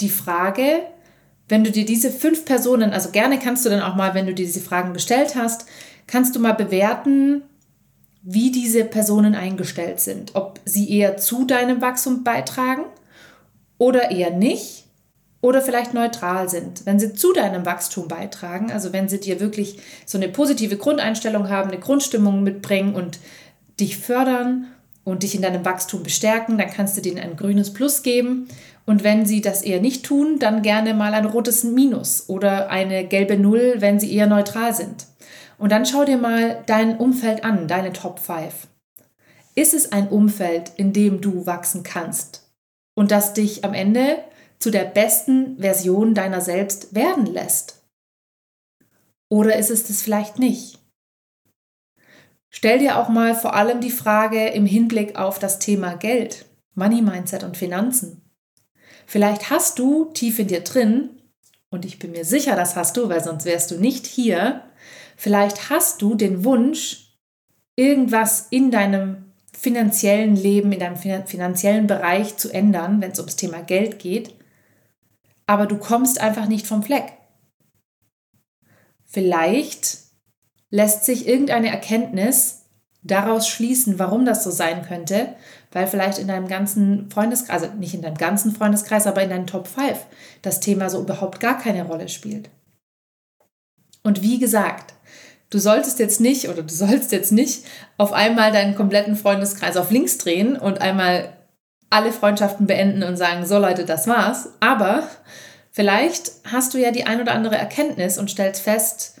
die 0.00 0.08
Frage, 0.08 0.82
wenn 1.48 1.64
du 1.64 1.70
dir 1.70 1.84
diese 1.84 2.10
fünf 2.10 2.44
Personen, 2.44 2.92
also 2.92 3.10
gerne 3.10 3.38
kannst 3.38 3.64
du 3.64 3.70
dann 3.70 3.82
auch 3.82 3.94
mal, 3.94 4.14
wenn 4.14 4.26
du 4.26 4.34
dir 4.34 4.46
diese 4.46 4.60
Fragen 4.60 4.92
gestellt 4.92 5.34
hast, 5.36 5.66
kannst 6.06 6.34
du 6.34 6.40
mal 6.40 6.54
bewerten, 6.54 7.42
wie 8.22 8.50
diese 8.50 8.84
Personen 8.84 9.34
eingestellt 9.34 10.00
sind. 10.00 10.34
Ob 10.34 10.58
sie 10.64 10.90
eher 10.90 11.18
zu 11.18 11.44
deinem 11.44 11.82
Wachstum 11.82 12.24
beitragen 12.24 12.84
oder 13.76 14.10
eher 14.10 14.30
nicht 14.30 14.84
oder 15.42 15.60
vielleicht 15.60 15.92
neutral 15.92 16.48
sind. 16.48 16.86
Wenn 16.86 16.98
sie 16.98 17.12
zu 17.12 17.34
deinem 17.34 17.66
Wachstum 17.66 18.08
beitragen, 18.08 18.72
also 18.72 18.94
wenn 18.94 19.10
sie 19.10 19.20
dir 19.20 19.40
wirklich 19.40 19.78
so 20.06 20.16
eine 20.16 20.28
positive 20.28 20.78
Grundeinstellung 20.78 21.50
haben, 21.50 21.70
eine 21.70 21.80
Grundstimmung 21.80 22.42
mitbringen 22.42 22.94
und 22.94 23.18
dich 23.80 23.98
fördern 23.98 24.66
und 25.04 25.22
dich 25.22 25.34
in 25.34 25.42
deinem 25.42 25.64
Wachstum 25.64 26.02
bestärken, 26.02 26.58
dann 26.58 26.70
kannst 26.70 26.96
du 26.96 27.00
denen 27.00 27.18
ein 27.18 27.36
grünes 27.36 27.72
Plus 27.72 28.02
geben. 28.02 28.48
Und 28.86 29.04
wenn 29.04 29.26
sie 29.26 29.40
das 29.40 29.62
eher 29.62 29.80
nicht 29.80 30.04
tun, 30.04 30.38
dann 30.38 30.62
gerne 30.62 30.94
mal 30.94 31.14
ein 31.14 31.24
rotes 31.24 31.64
Minus 31.64 32.28
oder 32.28 32.70
eine 32.70 33.06
gelbe 33.06 33.36
Null, 33.36 33.76
wenn 33.78 33.98
sie 33.98 34.14
eher 34.14 34.26
neutral 34.26 34.74
sind. 34.74 35.06
Und 35.58 35.72
dann 35.72 35.86
schau 35.86 36.04
dir 36.04 36.18
mal 36.18 36.62
dein 36.66 36.98
Umfeld 36.98 37.44
an, 37.44 37.68
deine 37.68 37.92
Top 37.92 38.18
5. 38.18 38.66
Ist 39.54 39.72
es 39.72 39.92
ein 39.92 40.08
Umfeld, 40.08 40.72
in 40.76 40.92
dem 40.92 41.20
du 41.20 41.46
wachsen 41.46 41.82
kannst 41.82 42.50
und 42.94 43.10
das 43.10 43.34
dich 43.34 43.64
am 43.64 43.72
Ende 43.72 44.18
zu 44.58 44.70
der 44.70 44.84
besten 44.84 45.58
Version 45.58 46.14
deiner 46.14 46.40
selbst 46.40 46.94
werden 46.94 47.26
lässt? 47.26 47.82
Oder 49.30 49.56
ist 49.56 49.70
es 49.70 49.86
das 49.86 50.02
vielleicht 50.02 50.38
nicht? 50.38 50.78
Stell 52.56 52.78
dir 52.78 52.98
auch 52.98 53.08
mal 53.08 53.34
vor 53.34 53.54
allem 53.54 53.80
die 53.80 53.90
Frage 53.90 54.46
im 54.48 54.64
Hinblick 54.64 55.16
auf 55.16 55.40
das 55.40 55.58
Thema 55.58 55.94
Geld, 55.96 56.46
Money 56.74 57.02
Mindset 57.02 57.42
und 57.42 57.56
Finanzen. 57.56 58.22
Vielleicht 59.06 59.50
hast 59.50 59.80
du 59.80 60.06
tief 60.14 60.38
in 60.38 60.46
dir 60.46 60.60
drin, 60.60 61.10
und 61.70 61.84
ich 61.84 61.98
bin 61.98 62.12
mir 62.12 62.24
sicher, 62.24 62.54
das 62.54 62.76
hast 62.76 62.96
du, 62.96 63.08
weil 63.08 63.22
sonst 63.22 63.44
wärst 63.44 63.72
du 63.72 63.78
nicht 63.78 64.06
hier, 64.06 64.62
Vielleicht 65.16 65.70
hast 65.70 66.02
du 66.02 66.14
den 66.14 66.44
Wunsch, 66.44 67.16
irgendwas 67.76 68.48
in 68.50 68.70
deinem 68.70 69.32
finanziellen 69.52 70.36
Leben, 70.36 70.72
in 70.72 70.80
deinem 70.80 70.96
finanziellen 70.96 71.86
Bereich 71.86 72.36
zu 72.36 72.52
ändern, 72.52 73.00
wenn 73.00 73.12
es 73.12 73.18
ums 73.18 73.36
Thema 73.36 73.62
Geld 73.62 73.98
geht, 73.98 74.34
aber 75.46 75.66
du 75.66 75.78
kommst 75.78 76.20
einfach 76.20 76.46
nicht 76.46 76.66
vom 76.66 76.82
Fleck. 76.82 77.12
Vielleicht 79.04 79.98
lässt 80.74 81.04
sich 81.04 81.28
irgendeine 81.28 81.68
Erkenntnis 81.68 82.64
daraus 83.04 83.46
schließen, 83.46 84.00
warum 84.00 84.24
das 84.24 84.42
so 84.42 84.50
sein 84.50 84.84
könnte, 84.84 85.28
weil 85.70 85.86
vielleicht 85.86 86.18
in 86.18 86.26
deinem 86.26 86.48
ganzen 86.48 87.08
Freundeskreis, 87.12 87.62
also 87.62 87.76
nicht 87.76 87.94
in 87.94 88.02
deinem 88.02 88.16
ganzen 88.16 88.52
Freundeskreis, 88.52 89.06
aber 89.06 89.22
in 89.22 89.30
deinen 89.30 89.46
Top 89.46 89.68
5 89.68 89.96
das 90.42 90.58
Thema 90.58 90.90
so 90.90 91.00
überhaupt 91.00 91.38
gar 91.38 91.60
keine 91.60 91.84
Rolle 91.84 92.08
spielt. 92.08 92.50
Und 94.02 94.20
wie 94.20 94.40
gesagt, 94.40 94.94
du 95.48 95.60
solltest 95.60 96.00
jetzt 96.00 96.20
nicht 96.20 96.48
oder 96.48 96.64
du 96.64 96.74
sollst 96.74 97.12
jetzt 97.12 97.30
nicht 97.30 97.66
auf 97.96 98.12
einmal 98.12 98.50
deinen 98.50 98.74
kompletten 98.74 99.14
Freundeskreis 99.14 99.76
auf 99.76 99.92
links 99.92 100.18
drehen 100.18 100.56
und 100.56 100.80
einmal 100.80 101.36
alle 101.88 102.10
Freundschaften 102.10 102.66
beenden 102.66 103.04
und 103.04 103.16
sagen, 103.16 103.46
so 103.46 103.60
Leute, 103.60 103.84
das 103.84 104.08
war's. 104.08 104.48
Aber 104.58 105.06
vielleicht 105.70 106.32
hast 106.50 106.74
du 106.74 106.78
ja 106.78 106.90
die 106.90 107.06
ein 107.06 107.20
oder 107.20 107.30
andere 107.32 107.54
Erkenntnis 107.54 108.18
und 108.18 108.28
stellst 108.28 108.60
fest, 108.60 109.13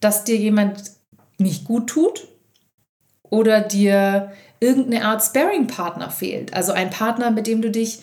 dass 0.00 0.24
dir 0.24 0.36
jemand 0.36 0.92
nicht 1.38 1.64
gut 1.64 1.88
tut 1.88 2.28
oder 3.22 3.60
dir 3.60 4.32
irgendeine 4.60 5.04
Art 5.04 5.22
Sparing-Partner 5.22 6.10
fehlt. 6.10 6.54
Also 6.54 6.72
ein 6.72 6.90
Partner, 6.90 7.30
mit 7.30 7.46
dem 7.46 7.62
du 7.62 7.70
dich 7.70 8.00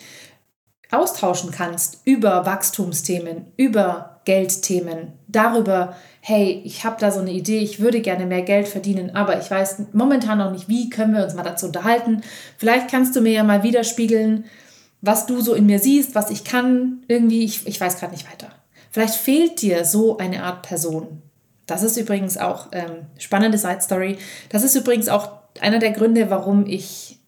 austauschen 0.90 1.50
kannst 1.50 2.00
über 2.04 2.46
Wachstumsthemen, 2.46 3.46
über 3.56 4.20
Geldthemen, 4.24 5.12
darüber, 5.28 5.96
hey, 6.20 6.62
ich 6.64 6.84
habe 6.84 6.96
da 6.98 7.10
so 7.10 7.20
eine 7.20 7.32
Idee, 7.32 7.58
ich 7.58 7.80
würde 7.80 8.00
gerne 8.00 8.26
mehr 8.26 8.42
Geld 8.42 8.68
verdienen, 8.68 9.14
aber 9.14 9.38
ich 9.40 9.50
weiß 9.50 9.86
momentan 9.92 10.38
noch 10.38 10.52
nicht, 10.52 10.68
wie 10.68 10.88
können 10.88 11.14
wir 11.14 11.24
uns 11.24 11.34
mal 11.34 11.42
dazu 11.42 11.66
unterhalten. 11.66 12.22
Vielleicht 12.56 12.90
kannst 12.90 13.14
du 13.16 13.20
mir 13.20 13.32
ja 13.32 13.44
mal 13.44 13.62
widerspiegeln, 13.62 14.44
was 15.00 15.26
du 15.26 15.40
so 15.40 15.52
in 15.54 15.66
mir 15.66 15.78
siehst, 15.78 16.14
was 16.14 16.30
ich 16.30 16.44
kann, 16.44 17.02
irgendwie, 17.08 17.44
ich, 17.44 17.66
ich 17.66 17.80
weiß 17.80 17.98
gerade 17.98 18.12
nicht 18.12 18.30
weiter. 18.30 18.48
Vielleicht 18.90 19.14
fehlt 19.14 19.60
dir 19.60 19.84
so 19.84 20.16
eine 20.16 20.44
Art 20.44 20.62
Person. 20.62 21.20
Das 21.66 21.82
ist 21.82 21.96
übrigens 21.96 22.36
auch 22.36 22.68
ähm, 22.72 23.06
spannende 23.18 23.58
Side 23.58 23.80
Story. 23.80 24.18
Das 24.50 24.62
ist 24.62 24.74
übrigens 24.74 25.08
auch 25.08 25.30
einer 25.60 25.78
der 25.78 25.92
Gründe, 25.92 26.30
warum 26.30 26.66
ich 26.66 27.18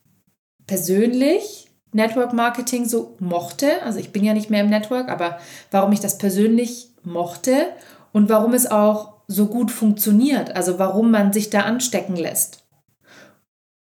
persönlich 0.66 1.69
Network 1.93 2.33
Marketing 2.33 2.85
so 2.85 3.16
mochte. 3.19 3.83
Also 3.83 3.99
ich 3.99 4.12
bin 4.12 4.25
ja 4.25 4.35
nicht 4.35 4.50
mehr 4.50 4.62
im 4.62 4.71
Network, 4.71 5.09
aber 5.09 5.38
warum 5.71 5.93
ich 5.93 6.00
das 6.00 6.19
persönlich 6.19 6.90
mochte 7.02 7.69
und 8.12 8.28
warum 8.28 8.52
es 8.52 8.71
auch 8.71 9.14
so 9.28 9.47
gut 9.47 9.71
funktioniert. 9.71 10.55
Also 10.55 10.78
warum 10.78 11.11
man 11.11 11.33
sich 11.33 11.50
da 11.50 11.61
anstecken 11.61 12.16
lässt. 12.16 12.64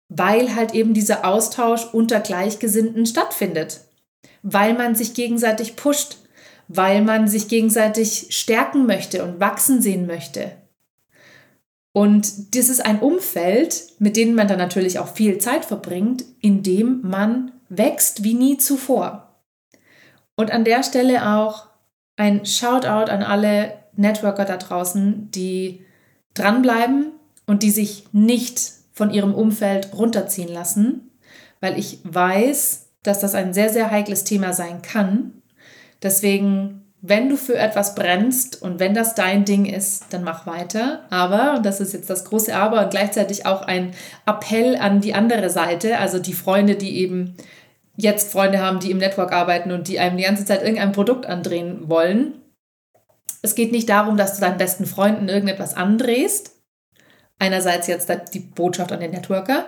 Weil 0.09 0.55
halt 0.55 0.73
eben 0.73 0.93
dieser 0.93 1.25
Austausch 1.25 1.85
unter 1.93 2.19
Gleichgesinnten 2.19 3.05
stattfindet. 3.05 3.81
Weil 4.41 4.73
man 4.73 4.95
sich 4.95 5.13
gegenseitig 5.13 5.75
pusht. 5.75 6.17
Weil 6.69 7.01
man 7.01 7.27
sich 7.27 7.49
gegenseitig 7.49 8.27
stärken 8.29 8.85
möchte 8.85 9.25
und 9.25 9.41
wachsen 9.41 9.81
sehen 9.81 10.07
möchte. 10.07 10.53
Und 11.91 12.55
das 12.55 12.69
ist 12.69 12.85
ein 12.85 12.99
Umfeld, 12.99 13.83
mit 13.99 14.15
dem 14.15 14.35
man 14.35 14.47
dann 14.47 14.59
natürlich 14.59 14.99
auch 14.99 15.09
viel 15.09 15.39
Zeit 15.39 15.65
verbringt, 15.65 16.23
in 16.39 16.63
dem 16.63 17.01
man 17.01 17.51
wächst 17.67 18.23
wie 18.23 18.35
nie 18.35 18.57
zuvor. 18.57 19.35
Und 20.35 20.51
an 20.51 20.63
der 20.63 20.83
Stelle 20.83 21.35
auch 21.35 21.67
ein 22.15 22.45
Shoutout 22.45 23.11
an 23.11 23.23
alle 23.23 23.73
Networker 23.95 24.45
da 24.45 24.57
draußen, 24.57 25.29
die 25.31 25.85
dranbleiben 26.33 27.11
und 27.45 27.63
die 27.63 27.71
sich 27.71 28.05
nicht 28.11 28.71
von 28.93 29.11
ihrem 29.11 29.33
Umfeld 29.33 29.89
runterziehen 29.93 30.49
lassen, 30.49 31.11
weil 31.59 31.77
ich 31.77 31.99
weiß, 32.03 32.87
dass 33.03 33.19
das 33.19 33.35
ein 33.35 33.53
sehr, 33.53 33.69
sehr 33.69 33.91
heikles 33.91 34.23
Thema 34.23 34.53
sein 34.53 34.81
kann. 34.81 35.38
Deswegen, 36.01 36.85
wenn 37.01 37.29
du 37.29 37.37
für 37.37 37.57
etwas 37.57 37.95
brennst 37.95 38.61
und 38.61 38.79
wenn 38.79 38.93
das 38.93 39.15
dein 39.15 39.45
Ding 39.45 39.65
ist, 39.65 40.05
dann 40.11 40.23
mach 40.23 40.45
weiter. 40.45 41.05
Aber, 41.09 41.55
und 41.57 41.65
das 41.65 41.81
ist 41.81 41.93
jetzt 41.93 42.09
das 42.09 42.25
große 42.25 42.55
Aber 42.55 42.83
und 42.83 42.91
gleichzeitig 42.91 43.45
auch 43.45 43.61
ein 43.61 43.93
Appell 44.25 44.75
an 44.77 45.01
die 45.01 45.13
andere 45.13 45.49
Seite, 45.49 45.97
also 45.97 46.19
die 46.19 46.33
Freunde, 46.33 46.75
die 46.75 46.97
eben 46.99 47.35
jetzt 47.95 48.31
Freunde 48.31 48.59
haben, 48.59 48.79
die 48.79 48.91
im 48.91 48.97
Network 48.97 49.33
arbeiten 49.33 49.71
und 49.71 49.87
die 49.87 49.99
einem 49.99 50.17
die 50.17 50.23
ganze 50.23 50.45
Zeit 50.45 50.61
irgendein 50.61 50.93
Produkt 50.93 51.25
andrehen 51.25 51.89
wollen. 51.89 52.35
Es 53.41 53.55
geht 53.55 53.71
nicht 53.71 53.89
darum, 53.89 54.17
dass 54.17 54.35
du 54.35 54.41
deinen 54.41 54.57
besten 54.57 54.85
Freunden 54.85 55.27
irgendetwas 55.27 55.75
andrehst. 55.75 56.55
Einerseits 57.39 57.87
jetzt 57.87 58.09
die 58.33 58.39
Botschaft 58.39 58.91
an 58.91 58.99
den 58.99 59.11
Networker 59.11 59.65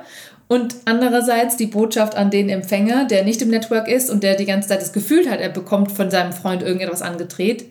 und 0.51 0.75
andererseits 0.83 1.55
die 1.55 1.67
Botschaft 1.67 2.15
an 2.15 2.29
den 2.29 2.49
Empfänger, 2.49 3.05
der 3.05 3.23
nicht 3.23 3.41
im 3.41 3.47
Network 3.47 3.87
ist 3.87 4.09
und 4.09 4.21
der 4.21 4.35
die 4.35 4.43
ganze 4.43 4.67
Zeit 4.67 4.81
das 4.81 4.91
Gefühl 4.91 5.31
hat, 5.31 5.39
er 5.39 5.47
bekommt 5.47 5.93
von 5.93 6.11
seinem 6.11 6.33
Freund 6.33 6.61
irgendetwas 6.61 7.01
angedreht. 7.01 7.67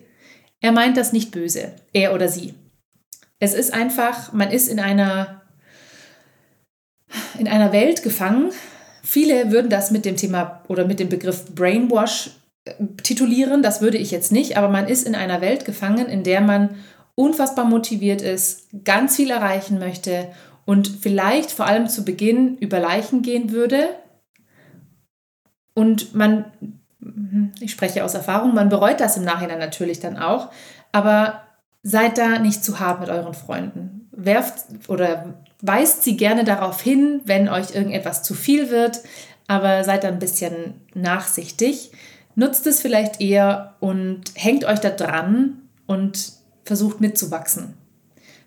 Er 0.61 0.71
meint 0.71 0.97
das 0.97 1.13
nicht 1.13 1.29
böse, 1.29 1.73
er 1.93 2.11
oder 2.15 2.27
sie. 2.27 2.55
Es 3.37 3.53
ist 3.53 3.71
einfach, 3.71 4.33
man 4.33 4.49
ist 4.49 4.67
in 4.67 4.79
einer, 4.79 5.43
in 7.37 7.47
einer 7.47 7.71
Welt 7.71 8.01
gefangen. 8.01 8.49
Viele 9.03 9.51
würden 9.51 9.69
das 9.69 9.91
mit 9.91 10.03
dem 10.03 10.15
Thema 10.15 10.63
oder 10.67 10.87
mit 10.87 10.99
dem 10.99 11.09
Begriff 11.09 11.53
Brainwash 11.53 12.31
äh, 12.65 12.73
titulieren, 13.03 13.61
das 13.61 13.81
würde 13.81 13.99
ich 13.99 14.09
jetzt 14.09 14.31
nicht, 14.31 14.57
aber 14.57 14.69
man 14.69 14.87
ist 14.87 15.05
in 15.05 15.13
einer 15.13 15.39
Welt 15.39 15.65
gefangen, 15.65 16.07
in 16.07 16.23
der 16.23 16.41
man 16.41 16.77
unfassbar 17.13 17.65
motiviert 17.65 18.23
ist, 18.23 18.69
ganz 18.83 19.17
viel 19.17 19.29
erreichen 19.29 19.77
möchte 19.77 20.29
und 20.65 20.87
vielleicht 20.87 21.51
vor 21.51 21.65
allem 21.65 21.87
zu 21.87 22.05
Beginn 22.05 22.57
über 22.57 22.79
Leichen 22.79 23.21
gehen 23.21 23.51
würde. 23.51 23.89
Und 25.73 26.13
man, 26.15 26.45
ich 27.59 27.71
spreche 27.71 28.03
aus 28.03 28.13
Erfahrung, 28.13 28.53
man 28.53 28.69
bereut 28.69 28.99
das 28.99 29.17
im 29.17 29.23
Nachhinein 29.23 29.59
natürlich 29.59 29.99
dann 29.99 30.17
auch, 30.17 30.51
aber 30.91 31.41
seid 31.83 32.17
da 32.17 32.39
nicht 32.39 32.63
zu 32.63 32.79
hart 32.79 32.99
mit 32.99 33.09
euren 33.09 33.33
Freunden. 33.33 34.09
Werft 34.11 34.65
oder 34.87 35.35
weist 35.61 36.03
sie 36.03 36.17
gerne 36.17 36.43
darauf 36.43 36.81
hin, 36.81 37.21
wenn 37.25 37.49
euch 37.49 37.73
irgendetwas 37.73 38.23
zu 38.23 38.33
viel 38.33 38.69
wird, 38.69 39.01
aber 39.47 39.83
seid 39.83 40.03
da 40.03 40.09
ein 40.09 40.19
bisschen 40.19 40.81
nachsichtig. 40.93 41.91
Nutzt 42.35 42.67
es 42.67 42.81
vielleicht 42.81 43.19
eher 43.19 43.75
und 43.79 44.23
hängt 44.35 44.63
euch 44.65 44.79
da 44.79 44.89
dran 44.89 45.61
und 45.87 46.33
versucht 46.63 47.01
mitzuwachsen. 47.01 47.80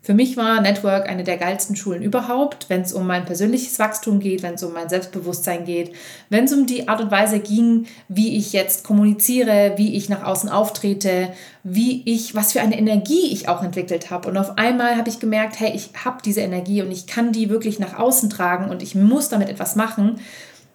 Für 0.04 0.12
mich 0.12 0.36
war 0.36 0.60
Network 0.60 1.08
eine 1.08 1.24
der 1.24 1.38
geilsten 1.38 1.76
Schulen 1.76 2.02
überhaupt, 2.02 2.68
wenn 2.68 2.82
es 2.82 2.92
um 2.92 3.06
mein 3.06 3.24
persönliches 3.24 3.78
Wachstum 3.78 4.20
geht, 4.20 4.42
wenn 4.42 4.52
es 4.52 4.62
um 4.62 4.74
mein 4.74 4.90
Selbstbewusstsein 4.90 5.64
geht, 5.64 5.94
wenn 6.28 6.44
es 6.44 6.52
um 6.52 6.66
die 6.66 6.88
Art 6.88 7.00
und 7.00 7.10
Weise 7.10 7.40
ging, 7.40 7.86
wie 8.08 8.36
ich 8.36 8.52
jetzt 8.52 8.84
kommuniziere, 8.84 9.72
wie 9.76 9.96
ich 9.96 10.10
nach 10.10 10.22
außen 10.22 10.50
auftrete, 10.50 11.30
wie 11.62 12.02
ich, 12.04 12.34
was 12.34 12.52
für 12.52 12.60
eine 12.60 12.76
Energie 12.76 13.32
ich 13.32 13.48
auch 13.48 13.62
entwickelt 13.62 14.10
habe. 14.10 14.28
Und 14.28 14.36
auf 14.36 14.58
einmal 14.58 14.98
habe 14.98 15.08
ich 15.08 15.20
gemerkt, 15.20 15.58
hey, 15.58 15.72
ich 15.74 15.88
habe 16.04 16.18
diese 16.22 16.42
Energie 16.42 16.82
und 16.82 16.90
ich 16.90 17.06
kann 17.06 17.32
die 17.32 17.48
wirklich 17.48 17.78
nach 17.78 17.98
außen 17.98 18.28
tragen 18.28 18.68
und 18.68 18.82
ich 18.82 18.94
muss 18.94 19.30
damit 19.30 19.48
etwas 19.48 19.74
machen. 19.74 20.20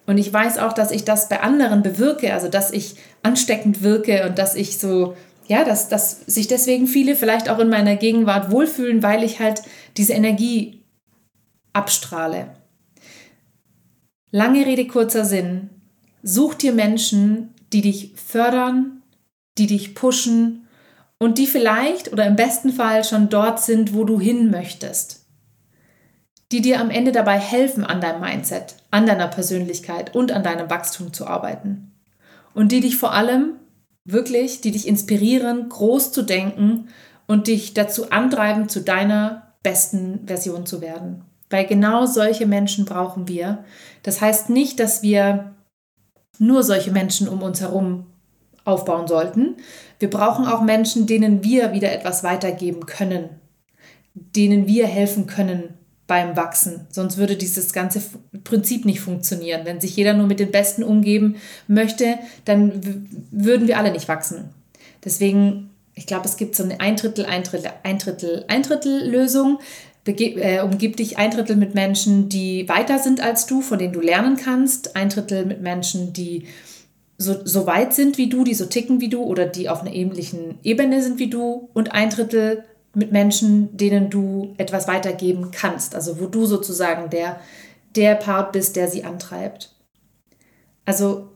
Und 0.06 0.18
ich 0.18 0.32
weiß 0.32 0.58
auch, 0.58 0.72
dass 0.72 0.90
ich 0.90 1.04
das 1.04 1.28
bei 1.28 1.40
anderen 1.40 1.84
bewirke, 1.84 2.34
also 2.34 2.48
dass 2.48 2.72
ich 2.72 2.96
ansteckend 3.22 3.84
wirke 3.84 4.26
und 4.26 4.40
dass 4.40 4.56
ich 4.56 4.80
so 4.80 5.14
ja, 5.50 5.64
dass, 5.64 5.88
dass 5.88 6.20
sich 6.26 6.46
deswegen 6.46 6.86
viele 6.86 7.16
vielleicht 7.16 7.48
auch 7.48 7.58
in 7.58 7.68
meiner 7.68 7.96
Gegenwart 7.96 8.52
wohlfühlen, 8.52 9.02
weil 9.02 9.24
ich 9.24 9.40
halt 9.40 9.62
diese 9.96 10.12
Energie 10.12 10.84
abstrahle. 11.72 12.54
Lange 14.30 14.64
Rede, 14.64 14.86
kurzer 14.86 15.24
Sinn. 15.24 15.70
Such 16.22 16.54
dir 16.54 16.72
Menschen, 16.72 17.52
die 17.72 17.80
dich 17.80 18.12
fördern, 18.14 19.02
die 19.58 19.66
dich 19.66 19.96
pushen 19.96 20.68
und 21.18 21.36
die 21.36 21.48
vielleicht 21.48 22.12
oder 22.12 22.26
im 22.26 22.36
besten 22.36 22.72
Fall 22.72 23.02
schon 23.02 23.28
dort 23.28 23.60
sind, 23.60 23.92
wo 23.92 24.04
du 24.04 24.20
hin 24.20 24.52
möchtest. 24.52 25.26
Die 26.52 26.62
dir 26.62 26.80
am 26.80 26.90
Ende 26.90 27.10
dabei 27.10 27.40
helfen, 27.40 27.82
an 27.82 28.00
deinem 28.00 28.20
Mindset, 28.20 28.76
an 28.92 29.04
deiner 29.04 29.26
Persönlichkeit 29.26 30.14
und 30.14 30.30
an 30.30 30.44
deinem 30.44 30.70
Wachstum 30.70 31.12
zu 31.12 31.26
arbeiten. 31.26 31.90
Und 32.54 32.70
die 32.70 32.80
dich 32.80 32.96
vor 32.96 33.14
allem 33.14 33.56
wirklich, 34.12 34.60
die 34.60 34.70
dich 34.70 34.86
inspirieren, 34.86 35.68
groß 35.68 36.12
zu 36.12 36.22
denken 36.22 36.88
und 37.26 37.46
dich 37.46 37.74
dazu 37.74 38.10
antreiben, 38.10 38.68
zu 38.68 38.80
deiner 38.80 39.54
besten 39.62 40.26
Version 40.26 40.66
zu 40.66 40.80
werden. 40.80 41.24
Weil 41.48 41.66
genau 41.66 42.06
solche 42.06 42.46
Menschen 42.46 42.84
brauchen 42.84 43.28
wir. 43.28 43.64
Das 44.02 44.20
heißt 44.20 44.50
nicht, 44.50 44.80
dass 44.80 45.02
wir 45.02 45.54
nur 46.38 46.62
solche 46.62 46.90
Menschen 46.90 47.28
um 47.28 47.42
uns 47.42 47.60
herum 47.60 48.06
aufbauen 48.64 49.06
sollten. 49.06 49.56
Wir 49.98 50.10
brauchen 50.10 50.46
auch 50.46 50.62
Menschen, 50.62 51.06
denen 51.06 51.44
wir 51.44 51.72
wieder 51.72 51.92
etwas 51.92 52.24
weitergeben 52.24 52.86
können, 52.86 53.28
denen 54.14 54.66
wir 54.66 54.86
helfen 54.86 55.26
können, 55.26 55.74
beim 56.10 56.36
Wachsen. 56.36 56.88
Sonst 56.90 57.18
würde 57.18 57.36
dieses 57.36 57.72
ganze 57.72 58.02
Prinzip 58.42 58.84
nicht 58.84 58.98
funktionieren. 58.98 59.60
Wenn 59.62 59.80
sich 59.80 59.94
jeder 59.94 60.12
nur 60.12 60.26
mit 60.26 60.40
den 60.40 60.50
Besten 60.50 60.82
umgeben 60.82 61.36
möchte, 61.68 62.18
dann 62.44 62.80
würden 63.30 63.68
wir 63.68 63.78
alle 63.78 63.92
nicht 63.92 64.08
wachsen. 64.08 64.50
Deswegen, 65.04 65.70
ich 65.94 66.06
glaube, 66.06 66.26
es 66.26 66.36
gibt 66.36 66.56
so 66.56 66.64
eine 66.64 66.80
ein 66.80 66.96
Drittel, 66.96 67.26
ein 67.26 67.44
Drittel, 67.44 67.70
ein 67.84 67.98
Drittel, 67.98 68.44
ein 68.48 68.62
Drittel 68.62 69.08
Lösung. 69.08 69.60
Bege 70.02 70.34
äh, 70.42 70.62
umgib 70.62 70.96
dich 70.96 71.16
ein 71.16 71.30
Drittel 71.30 71.54
mit 71.54 71.76
Menschen, 71.76 72.28
die 72.28 72.68
weiter 72.68 72.98
sind 72.98 73.20
als 73.20 73.46
du, 73.46 73.60
von 73.60 73.78
denen 73.78 73.92
du 73.92 74.00
lernen 74.00 74.36
kannst. 74.36 74.96
Ein 74.96 75.10
Drittel 75.10 75.46
mit 75.46 75.62
Menschen, 75.62 76.12
die 76.12 76.48
so, 77.18 77.36
so 77.44 77.68
weit 77.68 77.94
sind 77.94 78.18
wie 78.18 78.28
du, 78.28 78.42
die 78.42 78.54
so 78.54 78.66
ticken 78.66 79.00
wie 79.00 79.10
du 79.10 79.22
oder 79.22 79.46
die 79.46 79.68
auf 79.68 79.82
einer 79.82 79.94
ähnlichen 79.94 80.58
Ebene 80.64 81.02
sind 81.04 81.20
wie 81.20 81.30
du. 81.30 81.70
Und 81.72 81.92
ein 81.92 82.10
Drittel 82.10 82.64
mit 82.94 83.12
Menschen, 83.12 83.76
denen 83.76 84.10
du 84.10 84.54
etwas 84.58 84.88
weitergeben 84.88 85.50
kannst, 85.52 85.94
also 85.94 86.20
wo 86.20 86.26
du 86.26 86.46
sozusagen 86.46 87.10
der, 87.10 87.40
der 87.94 88.14
Part 88.16 88.52
bist, 88.52 88.76
der 88.76 88.88
sie 88.88 89.04
antreibt. 89.04 89.76
Also 90.84 91.30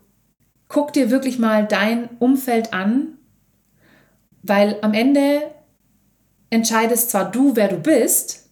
guck 0.68 0.92
dir 0.92 1.10
wirklich 1.10 1.38
mal 1.38 1.66
dein 1.66 2.08
Umfeld 2.18 2.72
an, 2.72 3.18
weil 4.42 4.78
am 4.82 4.94
Ende 4.94 5.54
entscheidest 6.50 7.10
zwar 7.10 7.30
du, 7.30 7.56
wer 7.56 7.68
du 7.68 7.76
bist 7.76 8.50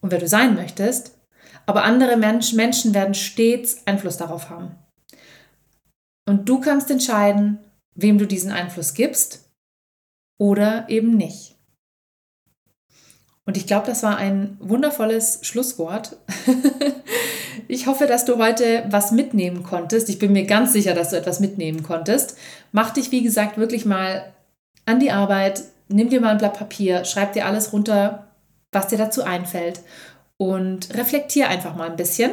und 0.00 0.10
wer 0.10 0.18
du 0.18 0.28
sein 0.28 0.54
möchtest, 0.54 1.18
aber 1.66 1.84
andere 1.84 2.16
Mensch, 2.16 2.52
Menschen 2.52 2.94
werden 2.94 3.14
stets 3.14 3.86
Einfluss 3.86 4.16
darauf 4.16 4.50
haben. 4.50 4.74
Und 6.26 6.48
du 6.48 6.60
kannst 6.60 6.90
entscheiden, 6.90 7.58
wem 7.94 8.18
du 8.18 8.26
diesen 8.26 8.52
Einfluss 8.52 8.94
gibst 8.94 9.50
oder 10.38 10.88
eben 10.88 11.16
nicht. 11.16 11.57
Und 13.48 13.56
ich 13.56 13.66
glaube, 13.66 13.86
das 13.86 14.02
war 14.02 14.18
ein 14.18 14.58
wundervolles 14.60 15.38
Schlusswort. 15.40 16.18
ich 17.66 17.86
hoffe, 17.86 18.04
dass 18.04 18.26
du 18.26 18.36
heute 18.36 18.84
was 18.90 19.10
mitnehmen 19.10 19.62
konntest. 19.62 20.10
Ich 20.10 20.18
bin 20.18 20.34
mir 20.34 20.44
ganz 20.44 20.74
sicher, 20.74 20.92
dass 20.92 21.08
du 21.08 21.16
etwas 21.16 21.40
mitnehmen 21.40 21.82
konntest. 21.82 22.36
Mach 22.72 22.90
dich, 22.90 23.10
wie 23.10 23.22
gesagt, 23.22 23.56
wirklich 23.56 23.86
mal 23.86 24.34
an 24.84 25.00
die 25.00 25.12
Arbeit. 25.12 25.62
Nimm 25.88 26.10
dir 26.10 26.20
mal 26.20 26.32
ein 26.32 26.36
Blatt 26.36 26.58
Papier, 26.58 27.06
schreib 27.06 27.32
dir 27.32 27.46
alles 27.46 27.72
runter, 27.72 28.26
was 28.70 28.88
dir 28.88 28.98
dazu 28.98 29.24
einfällt 29.24 29.80
und 30.36 30.94
reflektier 30.94 31.48
einfach 31.48 31.74
mal 31.74 31.88
ein 31.88 31.96
bisschen. 31.96 32.32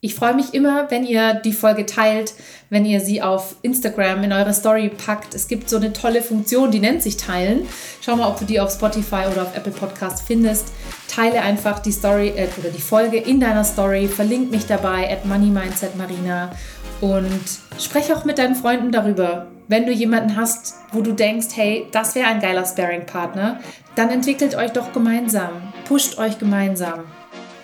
Ich 0.00 0.14
freue 0.14 0.34
mich 0.34 0.54
immer, 0.54 0.88
wenn 0.92 1.04
ihr 1.04 1.34
die 1.34 1.52
Folge 1.52 1.84
teilt, 1.84 2.34
wenn 2.70 2.84
ihr 2.84 3.00
sie 3.00 3.20
auf 3.20 3.56
Instagram 3.62 4.22
in 4.22 4.32
eure 4.32 4.54
Story 4.54 4.90
packt. 4.90 5.34
Es 5.34 5.48
gibt 5.48 5.68
so 5.68 5.76
eine 5.76 5.92
tolle 5.92 6.22
Funktion, 6.22 6.70
die 6.70 6.78
nennt 6.78 7.02
sich 7.02 7.16
Teilen. 7.16 7.66
Schau 8.00 8.14
mal, 8.14 8.28
ob 8.28 8.38
du 8.38 8.44
die 8.44 8.60
auf 8.60 8.72
Spotify 8.72 9.24
oder 9.28 9.42
auf 9.42 9.56
Apple 9.56 9.72
Podcast 9.72 10.22
findest. 10.24 10.68
Teile 11.08 11.42
einfach 11.42 11.80
die 11.80 11.90
Story 11.90 12.28
äh, 12.28 12.46
oder 12.60 12.70
die 12.70 12.80
Folge 12.80 13.16
in 13.16 13.40
deiner 13.40 13.64
Story. 13.64 14.06
Verlink 14.06 14.52
mich 14.52 14.66
dabei 14.66 15.10
at 15.10 15.24
Money 15.24 15.50
Mindset 15.50 15.96
Marina 15.96 16.52
und 17.00 17.42
spreche 17.80 18.16
auch 18.16 18.24
mit 18.24 18.38
deinen 18.38 18.54
Freunden 18.54 18.92
darüber. 18.92 19.48
Wenn 19.66 19.84
du 19.84 19.90
jemanden 19.90 20.36
hast, 20.36 20.74
wo 20.92 21.00
du 21.00 21.10
denkst, 21.10 21.48
hey, 21.56 21.88
das 21.90 22.14
wäre 22.14 22.28
ein 22.28 22.40
geiler 22.40 22.64
Sparing-Partner, 22.64 23.58
dann 23.96 24.10
entwickelt 24.10 24.54
euch 24.54 24.70
doch 24.70 24.92
gemeinsam, 24.92 25.72
pusht 25.88 26.18
euch 26.18 26.38
gemeinsam 26.38 27.00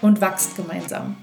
und 0.02 0.20
wachst 0.20 0.56
gemeinsam. 0.56 1.14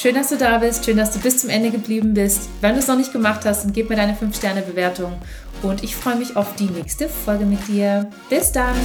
Schön, 0.00 0.14
dass 0.14 0.28
du 0.28 0.36
da 0.36 0.58
bist. 0.58 0.84
Schön, 0.84 0.96
dass 0.96 1.10
du 1.10 1.18
bis 1.18 1.38
zum 1.38 1.50
Ende 1.50 1.72
geblieben 1.72 2.14
bist. 2.14 2.48
Wenn 2.60 2.74
du 2.74 2.78
es 2.78 2.86
noch 2.86 2.96
nicht 2.96 3.12
gemacht 3.12 3.44
hast, 3.44 3.64
dann 3.64 3.72
gib 3.72 3.90
mir 3.90 3.96
deine 3.96 4.14
5-Sterne-Bewertung. 4.14 5.12
Und 5.60 5.82
ich 5.82 5.96
freue 5.96 6.14
mich 6.14 6.36
auf 6.36 6.54
die 6.54 6.66
nächste 6.66 7.08
Folge 7.08 7.44
mit 7.44 7.66
dir. 7.66 8.08
Bis 8.30 8.52
dann! 8.52 8.76